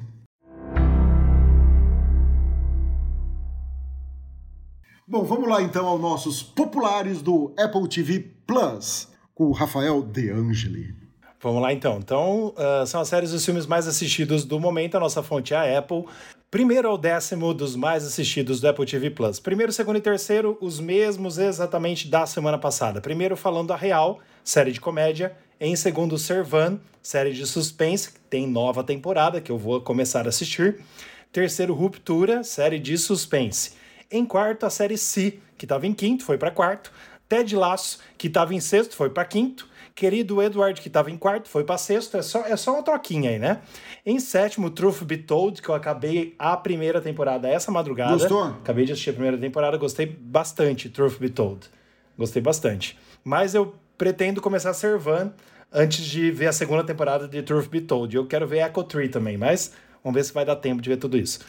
[5.07, 9.07] Bom, vamos lá então aos nossos populares do Apple TV Plus,
[9.37, 10.95] com o Rafael De Angeli.
[11.39, 11.99] Vamos lá então.
[11.99, 14.97] Então, ah, são as séries dos filmes mais assistidos do momento.
[14.97, 16.05] A nossa fonte é a Apple.
[16.49, 19.39] Primeiro ao décimo dos mais assistidos do Apple TV Plus.
[19.39, 22.99] Primeiro, segundo e terceiro, os mesmos exatamente da semana passada.
[22.99, 25.35] Primeiro, falando a Real, série de comédia.
[25.61, 30.29] Em segundo, Servan, série de suspense, que tem nova temporada, que eu vou começar a
[30.29, 30.79] assistir.
[31.31, 33.73] Terceiro, Ruptura, série de suspense.
[34.09, 36.91] Em quarto, a série Si, que estava em quinto, foi para quarto.
[37.27, 39.67] Ted Laço, que estava em sexto, foi para quinto.
[39.93, 42.17] Querido Edward, que estava em quarto, foi para sexto.
[42.17, 43.61] É só, é só uma troquinha aí, né?
[44.05, 48.13] Em sétimo, Truth Be Told, que eu acabei a primeira temporada essa madrugada.
[48.13, 48.43] Gostou?
[48.43, 51.67] Acabei de assistir a primeira temporada, gostei bastante, Truth Be Told.
[52.15, 52.97] Gostei bastante.
[53.23, 55.31] Mas eu pretendo começar a Servan
[55.71, 58.15] antes de ver a segunda temporada de Truth Be Told.
[58.15, 59.73] Eu quero ver Echo Tree também, mas
[60.03, 61.39] vamos ver se vai dar tempo de ver tudo isso.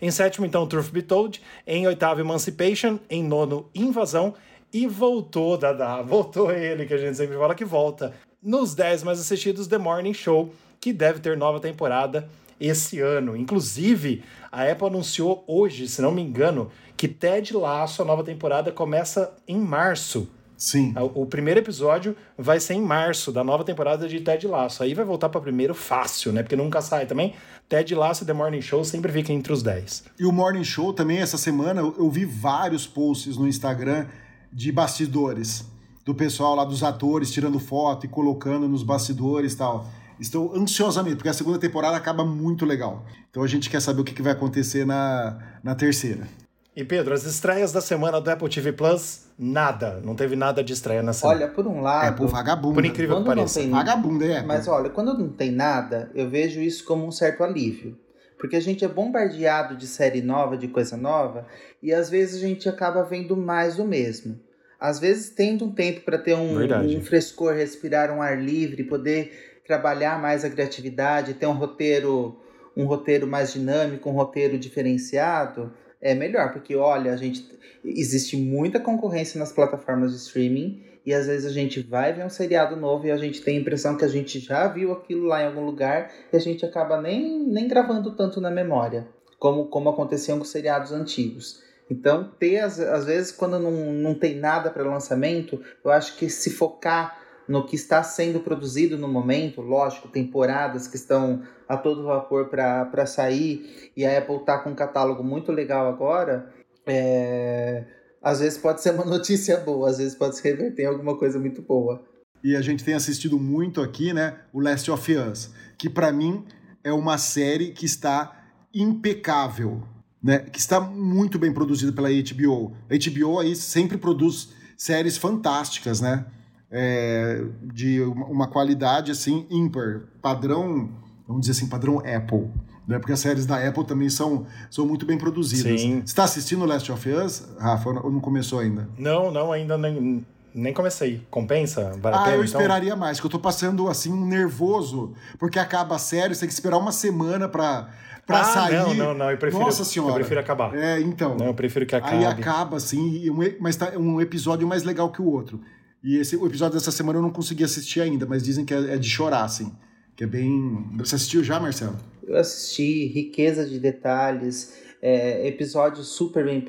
[0.00, 1.42] Em sétimo, então, Truth Be Told.
[1.66, 2.98] Em oitavo, Emancipation.
[3.08, 4.34] Em nono, Invasão.
[4.72, 8.12] E voltou, Dada, voltou ele, que a gente sempre fala que volta.
[8.42, 12.28] nos 10 mais assistidos, The Morning Show, que deve ter nova temporada
[12.60, 13.36] esse ano.
[13.36, 18.70] Inclusive, a Apple anunciou hoje, se não me engano, que Ted Lasso, a nova temporada,
[18.70, 20.28] começa em março.
[20.56, 20.92] Sim.
[21.14, 24.82] O primeiro episódio vai ser em março da nova temporada de Ted Lasso.
[24.82, 26.42] Aí vai voltar para primeiro fácil, né?
[26.42, 27.32] Porque nunca sai também.
[27.68, 30.04] Ted Lasso e The Morning Show sempre ficam entre os 10.
[30.18, 34.06] E o Morning Show também, essa semana, eu vi vários posts no Instagram
[34.52, 35.64] de bastidores.
[36.04, 39.86] Do pessoal lá, dos atores, tirando foto e colocando nos bastidores e tal.
[40.18, 43.04] Estou ansiosamente, porque a segunda temporada acaba muito legal.
[43.30, 46.26] Então a gente quer saber o que vai acontecer na, na terceira.
[46.74, 50.00] E Pedro, as estreias da semana do Apple TV Plus, nada.
[50.04, 51.40] Não teve nada de estreia na semana.
[51.40, 52.06] Olha, por um lado.
[52.06, 52.74] É por vagabundo.
[52.74, 53.60] Por incrível que pareça.
[53.60, 53.70] Tem...
[53.70, 54.42] Vagabundo, é.
[54.42, 57.98] Mas olha, quando não tem nada, eu vejo isso como um certo alívio.
[58.38, 61.46] Porque a gente é bombardeado de série nova, de coisa nova,
[61.82, 64.38] e às vezes a gente acaba vendo mais do mesmo.
[64.80, 69.60] Às vezes tendo um tempo para ter um, um frescor, respirar um ar livre, poder
[69.66, 72.38] trabalhar mais a criatividade, ter um roteiro,
[72.76, 77.44] um roteiro mais dinâmico, um roteiro diferenciado é melhor, porque olha, a gente
[77.84, 82.28] existe muita concorrência nas plataformas de streaming e às vezes a gente vai ver um
[82.28, 85.42] seriado novo e a gente tem a impressão que a gente já viu aquilo lá
[85.42, 89.88] em algum lugar e a gente acaba nem, nem gravando tanto na memória, como, como
[89.88, 91.62] aconteciam com seriados antigos.
[91.90, 96.28] Então, ter, às, às vezes, quando não, não tem nada para lançamento, eu acho que
[96.28, 102.04] se focar no que está sendo produzido no momento, lógico, temporadas que estão a todo
[102.04, 106.52] vapor para sair e a Apple está com um catálogo muito legal agora,
[106.86, 107.97] é...
[108.30, 111.38] às vezes pode ser uma notícia boa, às vezes pode se reverter em alguma coisa
[111.38, 112.02] muito boa.
[112.42, 116.44] E a gente tem assistido muito aqui, né, o Last of Us, que para mim
[116.84, 119.82] é uma série que está impecável,
[120.22, 122.76] né, que está muito bem produzida pela HBO.
[122.88, 126.26] A HBO aí sempre produz séries fantásticas, né?
[126.70, 130.90] é, de uma qualidade assim ímpar, padrão,
[131.26, 132.50] vamos dizer assim, padrão Apple.
[132.88, 132.98] Né?
[132.98, 135.78] Porque as séries da Apple também são, são muito bem produzidas.
[135.78, 135.96] Sim.
[135.96, 138.88] Você está assistindo Last of Us, Rafa, ou não começou ainda?
[138.96, 140.24] Não, não, ainda nem,
[140.54, 141.22] nem comecei.
[141.30, 141.92] Compensa?
[142.00, 142.44] Vale ah, pena, eu então?
[142.44, 146.54] esperaria mais, que eu tô passando assim nervoso, porque acaba a série, você tem que
[146.54, 147.90] esperar uma semana para
[148.26, 148.76] para ah, sair.
[148.76, 149.62] Não, não, não, eu prefiro.
[149.62, 150.12] Nossa senhora.
[150.12, 150.74] Eu prefiro acabar.
[150.74, 151.34] É, então.
[151.34, 152.16] Não, eu prefiro que acabe.
[152.16, 153.26] Aí acaba, assim,
[153.58, 155.60] mas tá um episódio mais legal que o outro.
[156.04, 158.94] E esse, o episódio dessa semana eu não consegui assistir ainda, mas dizem que é,
[158.94, 159.72] é de chorar, assim.
[160.18, 160.84] Que é bem.
[160.96, 161.96] Você assistiu já, Marcelo?
[162.26, 166.66] Eu assisti, riqueza de detalhes, é, episódios super bem,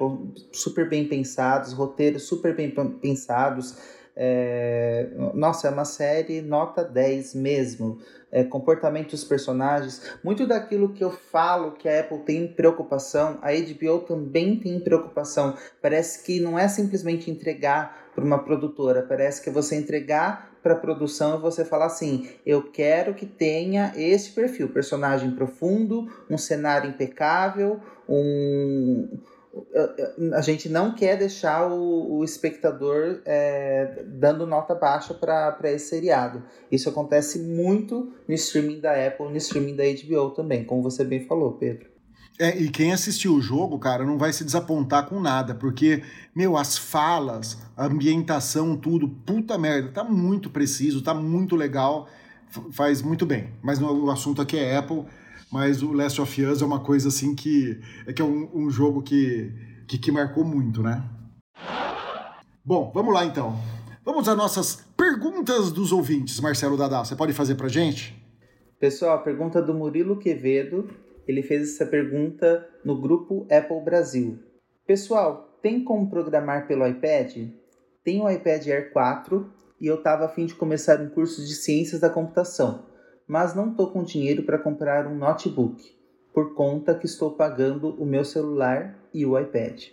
[0.51, 2.71] super bem pensados, roteiros super bem
[3.01, 3.75] pensados.
[4.15, 7.97] É, nossa, é uma série nota 10 mesmo.
[8.31, 13.49] É, comportamento dos personagens, muito daquilo que eu falo que a Apple tem preocupação, a
[13.51, 15.57] HBO também tem preocupação.
[15.81, 19.01] Parece que não é simplesmente entregar para uma produtora.
[19.01, 24.69] Parece que você entregar para produção você falar assim: eu quero que tenha esse perfil,
[24.69, 29.07] personagem profundo, um cenário impecável, um
[30.33, 36.43] a gente não quer deixar o, o espectador é, dando nota baixa para esse seriado.
[36.71, 41.25] Isso acontece muito no streaming da Apple, no streaming da HBO também, como você bem
[41.25, 41.98] falou, Pedro.
[42.41, 46.01] É, e quem assistiu o jogo, cara, não vai se desapontar com nada, porque,
[46.33, 52.07] meu, as falas, a ambientação, tudo, puta merda, tá muito preciso, tá muito legal,
[52.71, 53.49] faz muito bem.
[53.61, 55.03] Mas o assunto aqui é Apple,
[55.51, 57.77] mas o Last of Us é uma coisa assim que.
[58.07, 59.51] É que é um, um jogo que,
[59.85, 61.03] que, que marcou muito, né?
[62.63, 63.59] Bom, vamos lá então.
[64.05, 66.39] Vamos às nossas perguntas dos ouvintes.
[66.39, 68.15] Marcelo Dadá, você pode fazer pra gente?
[68.79, 70.89] Pessoal, a pergunta do Murilo Quevedo
[71.29, 74.39] ele fez essa pergunta no grupo Apple Brasil.
[74.87, 77.49] Pessoal, tem como programar pelo iPad?
[78.03, 79.47] Tenho o iPad Air 4
[79.79, 82.85] e eu estava a fim de começar um curso de ciências da computação,
[83.27, 85.79] mas não estou com dinheiro para comprar um notebook,
[86.33, 89.83] por conta que estou pagando o meu celular e o iPad.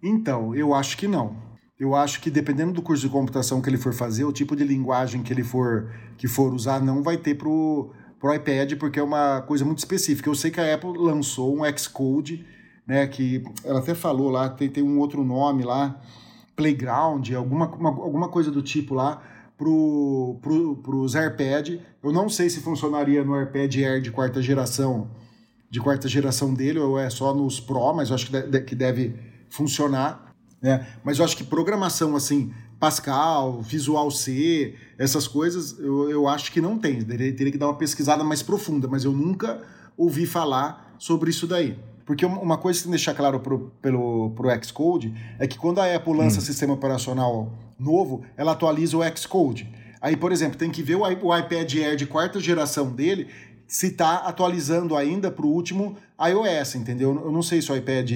[0.00, 1.36] Então, eu acho que não.
[1.76, 4.62] Eu acho que dependendo do curso de computação que ele for fazer, o tipo de
[4.62, 9.02] linguagem que ele for que for usar não vai ter pro pro iPad, porque é
[9.02, 10.28] uma coisa muito específica.
[10.28, 12.44] Eu sei que a Apple lançou um Xcode,
[12.86, 16.00] né, que ela até falou lá, tem, tem um outro nome lá,
[16.56, 19.22] Playground, alguma, uma, alguma coisa do tipo lá,
[19.56, 21.78] pro, pro, pros AirPad.
[22.02, 25.10] Eu não sei se funcionaria no AirPad Air de quarta geração,
[25.70, 28.74] de quarta geração dele, ou é só nos Pro, mas eu acho que deve, que
[28.74, 29.14] deve
[29.50, 30.34] funcionar.
[30.60, 30.86] Né?
[31.04, 36.60] Mas eu acho que programação assim Pascal, Visual C, essas coisas, eu, eu acho que
[36.60, 37.02] não tem.
[37.02, 39.60] Teria, teria que dar uma pesquisada mais profunda, mas eu nunca
[39.96, 41.76] ouvi falar sobre isso daí.
[42.06, 45.78] Porque uma coisa que tem que deixar claro pro, pelo pro Xcode é que quando
[45.78, 46.42] a Apple lança hum.
[46.42, 49.68] sistema operacional novo, ela atualiza o Xcode.
[50.00, 53.28] Aí, por exemplo, tem que ver o, o iPad Air de quarta geração dele
[53.66, 57.14] se está atualizando ainda para o último iOS, entendeu?
[57.24, 58.10] Eu não sei se o iPad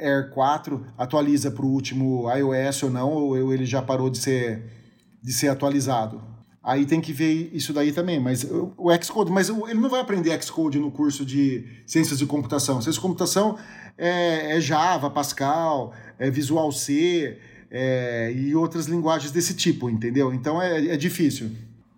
[0.00, 4.64] Air 4 atualiza para o último iOS ou não, ou ele já parou de ser,
[5.22, 6.22] de ser atualizado.
[6.62, 8.44] Aí tem que ver isso daí também, mas
[8.76, 12.74] o Xcode, mas ele não vai aprender Xcode no curso de Ciências de Computação.
[12.74, 13.56] Ciências de Computação
[13.96, 17.38] é, é Java, Pascal, é Visual C
[17.70, 20.32] é, e outras linguagens desse tipo, entendeu?
[20.32, 21.52] Então é, é difícil.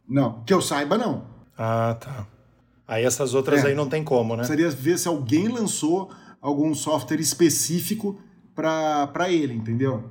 [0.08, 1.24] Não, que eu saiba, não.
[1.56, 2.26] Ah, tá.
[2.86, 3.68] Aí essas outras é.
[3.68, 4.44] aí não tem como, né?
[4.44, 6.10] Precisaria ver se alguém lançou
[6.40, 8.20] algum software específico
[8.54, 10.04] para ele, entendeu?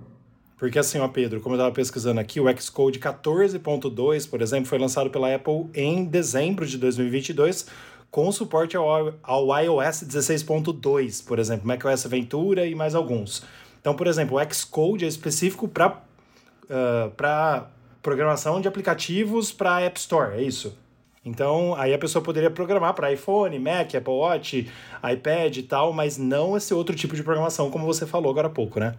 [0.58, 4.78] Porque assim, ó, Pedro, como eu estava pesquisando aqui, o Xcode 14.2, por exemplo, foi
[4.78, 7.68] lançado pela Apple em dezembro de 2022,
[8.12, 13.44] com suporte ao, ao iOS 16.2, por exemplo, macOS Ventura e mais alguns.
[13.80, 16.02] Então, por exemplo, o Xcode é específico para
[16.70, 17.70] uh, para
[18.02, 20.78] programação de aplicativos para App Store, é isso?
[21.24, 24.70] Então, aí a pessoa poderia programar para iPhone, Mac, Apple Watch,
[25.04, 28.52] iPad e tal, mas não esse outro tipo de programação, como você falou agora há
[28.52, 28.96] pouco, né?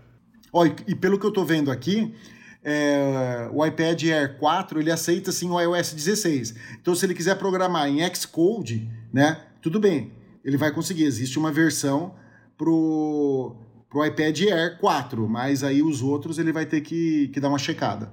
[0.55, 2.15] E, e pelo que eu estou vendo aqui,
[2.63, 6.55] é, o iPad Air 4 ele aceita sim o iOS 16.
[6.81, 10.13] Então, se ele quiser programar em Xcode, né, tudo bem,
[10.45, 11.05] ele vai conseguir.
[11.05, 12.15] Existe uma versão
[12.57, 13.57] pro,
[13.89, 17.59] pro iPad Air 4, mas aí os outros ele vai ter que, que dar uma
[17.59, 18.13] checada.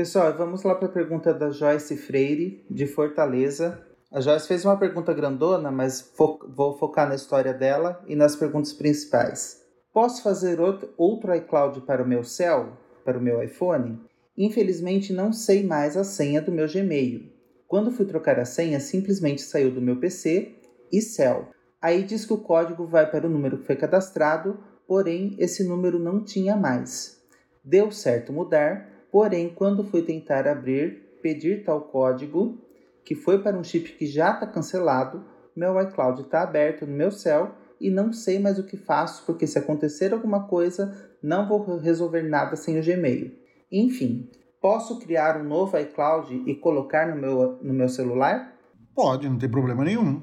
[0.00, 3.84] Pessoal, vamos lá para a pergunta da Joyce Freire, de Fortaleza.
[4.10, 8.34] A Joyce fez uma pergunta grandona, mas fo vou focar na história dela e nas
[8.34, 9.60] perguntas principais.
[9.92, 14.00] Posso fazer outro iCloud para o meu cell, para o meu iPhone?
[14.38, 17.30] Infelizmente não sei mais a senha do meu Gmail.
[17.68, 20.54] Quando fui trocar a senha, simplesmente saiu do meu PC
[20.90, 21.48] e cell.
[21.78, 25.98] Aí diz que o código vai para o número que foi cadastrado, porém esse número
[25.98, 27.20] não tinha mais.
[27.62, 32.58] Deu certo mudar, porém quando fui tentar abrir, pedir tal código,
[33.04, 35.24] que foi para um chip que já está cancelado,
[35.56, 37.50] meu iCloud está aberto no meu cell
[37.80, 42.22] e não sei mais o que faço, porque se acontecer alguma coisa, não vou resolver
[42.22, 43.32] nada sem o Gmail.
[43.72, 44.28] Enfim,
[44.60, 48.54] posso criar um novo iCloud e colocar no meu, no meu celular?
[48.94, 50.22] Pode, não tem problema nenhum.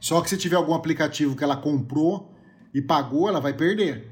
[0.00, 2.34] Só que se tiver algum aplicativo que ela comprou
[2.74, 4.06] e pagou, ela vai perder.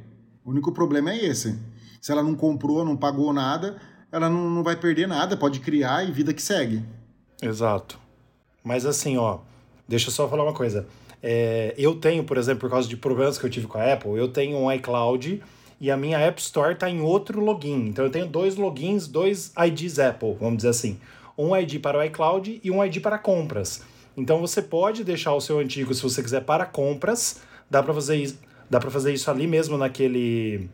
[0.44, 1.58] O único problema é esse.
[2.00, 3.76] Se ela não comprou, não pagou nada,
[4.10, 6.82] ela não, não vai perder nada, pode criar e vida que segue.
[7.42, 7.98] Exato.
[8.62, 9.38] Mas assim, ó,
[9.86, 10.86] deixa eu só falar uma coisa.
[11.22, 14.16] É, eu tenho, por exemplo, por causa de problemas que eu tive com a Apple,
[14.16, 15.42] eu tenho um iCloud
[15.80, 17.88] e a minha App Store está em outro login.
[17.88, 20.98] Então eu tenho dois logins, dois IDs Apple, vamos dizer assim.
[21.36, 23.82] Um ID para o iCloud e um ID para compras.
[24.16, 27.40] Então você pode deixar o seu antigo se você quiser para compras.
[27.70, 28.34] Dá para fazer
[28.68, 30.68] dá fazer isso ali mesmo naquele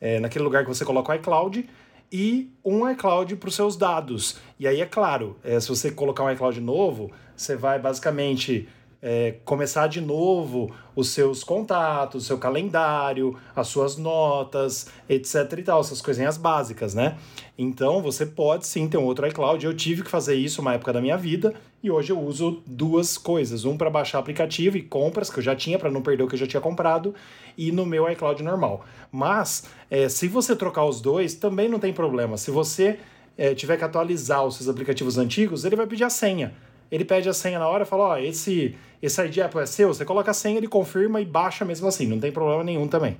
[0.00, 1.68] é, naquele lugar que você coloca o iCloud
[2.10, 4.38] e um iCloud para os seus dados.
[4.58, 8.68] E aí é claro, é, se você colocar um iCloud novo, você vai basicamente
[9.08, 15.62] é, começar de novo os seus contatos, o seu calendário, as suas notas, etc e
[15.62, 17.16] tal, essas coisinhas básicas, né?
[17.56, 19.64] Então você pode sim ter um outro iCloud.
[19.64, 21.54] Eu tive que fazer isso uma época da minha vida
[21.84, 25.54] e hoje eu uso duas coisas: um para baixar aplicativo e compras que eu já
[25.54, 27.14] tinha para não perder o que eu já tinha comprado
[27.56, 28.84] e no meu iCloud normal.
[29.12, 32.36] Mas é, se você trocar os dois, também não tem problema.
[32.36, 32.98] Se você
[33.38, 37.28] é, tiver que atualizar os seus aplicativos antigos, ele vai pedir a senha ele pede
[37.28, 40.04] a senha na hora e fala: Ó, oh, esse, esse ID Apple é seu, você
[40.04, 43.18] coloca a senha, ele confirma e baixa mesmo assim, não tem problema nenhum também.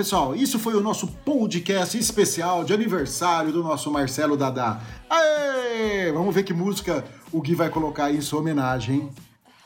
[0.00, 4.80] Pessoal, isso foi o nosso podcast especial de aniversário do nosso Marcelo Dadá.
[5.10, 6.10] Aê!
[6.10, 9.10] Vamos ver que música o Gui vai colocar aí em sua homenagem, hein?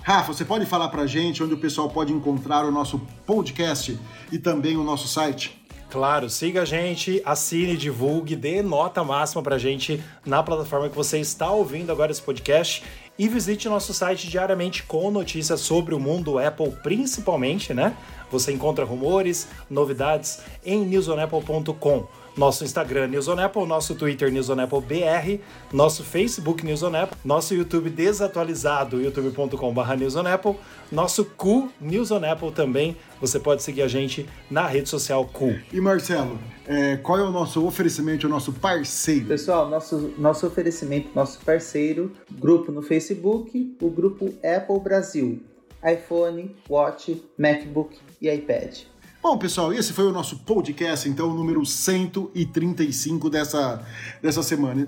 [0.02, 3.96] Rafa, você pode falar pra gente onde o pessoal pode encontrar o nosso podcast
[4.32, 5.63] e também o nosso site?
[5.94, 11.20] Claro, siga a gente, assine, divulgue, dê nota máxima pra gente na plataforma que você
[11.20, 12.82] está ouvindo agora esse podcast
[13.16, 17.96] e visite nosso site diariamente com notícias sobre o mundo Apple, principalmente, né?
[18.28, 22.08] Você encontra rumores, novidades em newsonapple.com.
[22.36, 25.40] Nosso Instagram News on Apple, nosso Twitter News on Apple BR,
[25.72, 30.56] nosso Facebook News on Apple, nosso YouTube desatualizado, youtube.com.br News on Apple,
[30.90, 32.96] nosso Cu News on Apple também.
[33.20, 35.54] Você pode seguir a gente na rede social Cu.
[35.72, 39.26] E Marcelo, é, qual é o nosso oferecimento, o nosso parceiro?
[39.26, 45.40] Pessoal, nosso, nosso oferecimento, nosso parceiro, grupo no Facebook, o grupo Apple Brasil
[45.84, 48.93] iPhone, Watch, MacBook e iPad.
[49.24, 53.80] Bom, pessoal, esse foi o nosso podcast, então, número 135 dessa,
[54.20, 54.86] dessa semana.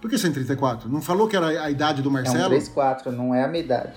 [0.00, 0.88] Por que 134?
[0.88, 2.44] Não falou que era a idade do Marcelo?
[2.44, 3.92] É um 34, não é a minha idade.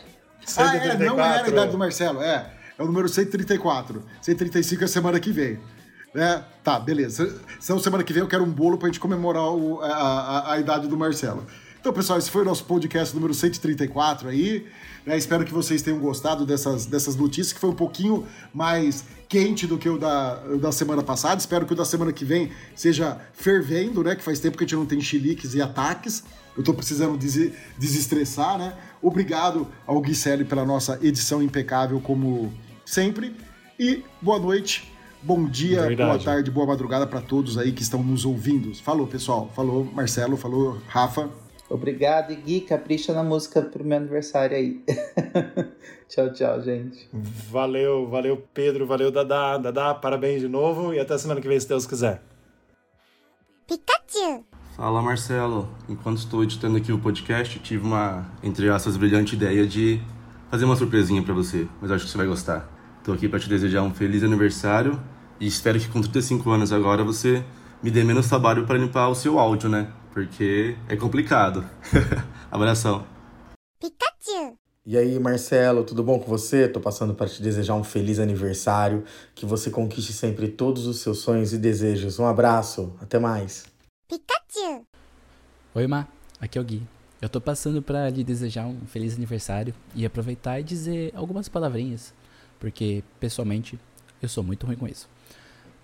[0.58, 2.52] Ah, é, não era a idade do Marcelo, é.
[2.78, 4.04] É o número 134.
[4.22, 5.58] 135 é a semana que vem.
[6.14, 7.40] É, tá, beleza.
[7.64, 10.60] Então, semana que vem eu quero um bolo pra gente comemorar o, a, a, a
[10.60, 11.48] idade do Marcelo.
[11.80, 14.66] Então, pessoal, esse foi o nosso podcast número 134 aí.
[15.06, 15.18] Né?
[15.18, 19.78] Espero que vocês tenham gostado dessas, dessas notícias, que foi um pouquinho mais quente do
[19.78, 21.40] que o da, da semana passada.
[21.40, 24.14] Espero que o da semana que vem seja fervendo, né?
[24.14, 26.26] Que faz tempo que a gente não tem chiliques e ataques.
[26.58, 28.74] Eu tô precisando des desestressar, né?
[29.02, 32.52] Obrigado ao Guicelli pela nossa edição impecável, como
[32.86, 33.34] sempre.
[33.80, 34.92] E boa noite,
[35.24, 36.10] bom dia, Verdade.
[36.10, 38.76] boa tarde, boa madrugada para todos aí que estão nos ouvindo.
[38.76, 39.50] Falou, pessoal.
[39.56, 40.36] Falou, Marcelo.
[40.36, 41.30] Falou, Rafa.
[41.70, 42.62] Obrigado, Gui.
[42.62, 44.84] Capricha na música pro meu aniversário aí.
[46.10, 47.08] tchau, tchau, gente.
[47.52, 48.88] Valeu, valeu, Pedro.
[48.88, 49.58] Valeu, Dadá.
[49.58, 52.24] Dadá, parabéns de novo e até semana que vem, se Deus quiser.
[53.68, 54.44] Pikachu!
[54.76, 55.70] Fala, Marcelo.
[55.88, 60.02] Enquanto estou editando aqui o podcast, tive uma, entre aspas, brilhante ideia de
[60.50, 62.68] fazer uma surpresinha para você, mas acho que você vai gostar.
[62.98, 65.00] Estou aqui para te desejar um feliz aniversário
[65.40, 67.44] e espero que com 35 anos agora você
[67.84, 69.88] me dê menos trabalho para limpar o seu áudio, né?
[70.20, 71.66] Porque é complicado.
[72.52, 73.08] Abração.
[73.80, 74.58] Pikachu!
[74.86, 76.68] E aí, Marcelo, tudo bom com você?
[76.68, 81.20] Tô passando para te desejar um feliz aniversário, que você conquiste sempre todos os seus
[81.20, 82.20] sonhos e desejos.
[82.20, 83.66] Um abraço, até mais.
[84.10, 84.84] Pikachu!
[85.74, 86.06] Oi, Ma,
[86.42, 86.86] aqui é o Gui.
[87.22, 92.14] Eu tô passando para lhe desejar um feliz aniversário e aproveitar e dizer algumas palavrinhas,
[92.60, 93.80] porque pessoalmente
[94.22, 95.08] eu sou muito ruim com isso.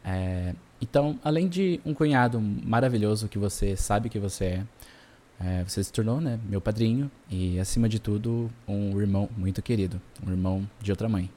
[0.03, 4.65] É, então, além de um cunhado maravilhoso que você sabe que você é,
[5.39, 10.01] é, você se tornou, né, meu padrinho e, acima de tudo, um irmão muito querido,
[10.25, 11.29] um irmão de outra mãe.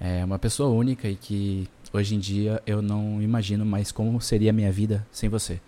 [0.00, 4.50] É uma pessoa única e que hoje em dia eu não imagino mais como seria
[4.50, 5.60] a minha vida sem você.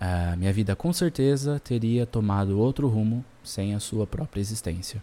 [0.00, 5.00] A minha vida com certeza teria tomado outro rumo sem a sua própria existência.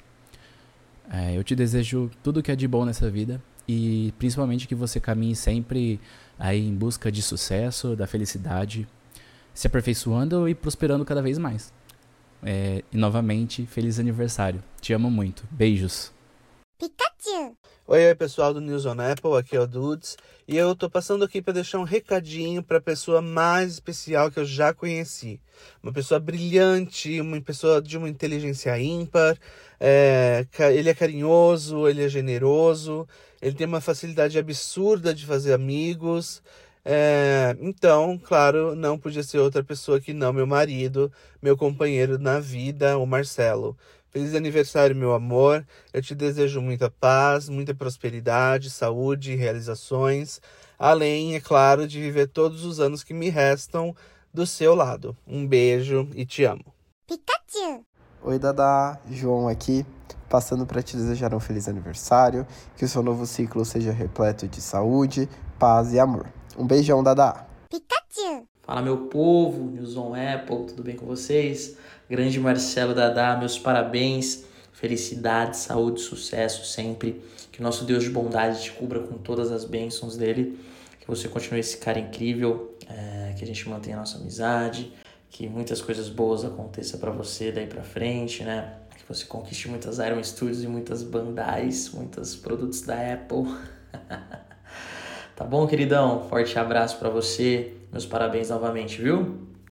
[1.09, 4.99] É, eu te desejo tudo que é de bom nessa vida e principalmente que você
[4.99, 5.99] caminhe sempre
[6.42, 8.88] aí em busca de sucesso, da felicidade,
[9.54, 11.72] se aperfeiçoando e prosperando cada vez mais.
[12.42, 14.64] É, e novamente, feliz aniversário.
[14.82, 15.44] Te amo muito.
[15.52, 16.12] Beijos.
[16.80, 17.56] Pikachu!
[17.86, 20.18] Oi, oi, pessoal do News on Apple, aqui é o Dudes.
[20.48, 24.39] E eu tô passando aqui para deixar um recadinho para a pessoa mais especial que
[24.39, 25.39] eu já conheci.
[25.84, 29.38] Uma pessoa brilhante, uma pessoa de uma inteligência ímpar.
[29.80, 33.08] É, ele é carinhoso, ele é generoso,
[33.42, 36.44] ele tem uma facilidade absurda de fazer amigos.
[36.84, 41.12] É, então, claro, não podia ser outra pessoa que não meu marido,
[41.42, 43.78] meu companheiro na vida, o Marcelo.
[44.10, 45.66] Feliz aniversário, meu amor.
[45.94, 50.42] Eu te desejo muita paz, muita prosperidade, saúde e realizações.
[50.78, 53.96] Além, é claro, de viver todos os anos que me restam
[54.34, 55.16] do seu lado.
[55.26, 56.74] Um beijo e te amo.
[57.08, 57.86] Pikachu!
[58.24, 59.86] Oi, Dada, João aqui
[60.32, 64.62] passando para te desejar um feliz aniversário, que o seu novo ciclo seja repleto de
[64.62, 65.28] saúde,
[65.60, 66.26] paz e amor.
[66.58, 67.46] Um beijão, Dada.
[67.70, 68.48] Pikachu!
[68.64, 71.76] Fala, meu povo, Newson Apple, tudo bem com vocês?
[72.10, 77.22] Grande Marcelo Dada, meus parabéns, felicidade, saúde, sucesso sempre.
[77.52, 80.58] Que o nosso Deus de bondade te cubra com todas as bênçãos dele.
[81.02, 84.94] Que você continue esse cara incrível, é, que a gente mantenha a nossa amizade,
[85.32, 88.78] que muitas coisas boas aconteçam para você daí para frente, né?
[89.14, 93.46] você conquiste muitas Iron Studios e muitas bandais, muitos produtos da Apple.
[95.36, 96.30] tá bom, queridão?
[96.30, 97.74] Forte abraço para você.
[97.92, 99.38] Meus parabéns novamente, viu?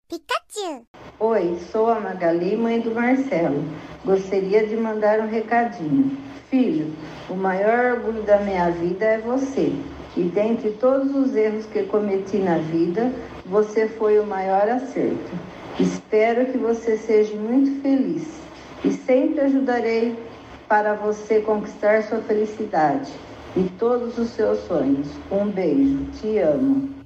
[0.10, 0.86] Pikachu!
[1.18, 3.64] Oi, sou a Magali, mãe do Marcelo.
[4.04, 6.18] Gostaria de mandar um recadinho.
[6.50, 6.94] Filho,
[7.30, 9.72] o maior orgulho da minha vida é você.
[10.18, 13.14] E dentre todos os erros que cometi na vida,
[13.46, 15.32] você foi o maior acerto.
[15.80, 18.42] Espero que você seja muito feliz
[18.84, 20.18] e sempre ajudarei
[20.68, 23.12] para você conquistar sua felicidade
[23.56, 25.08] e todos os seus sonhos.
[25.32, 27.01] Um beijo, te amo.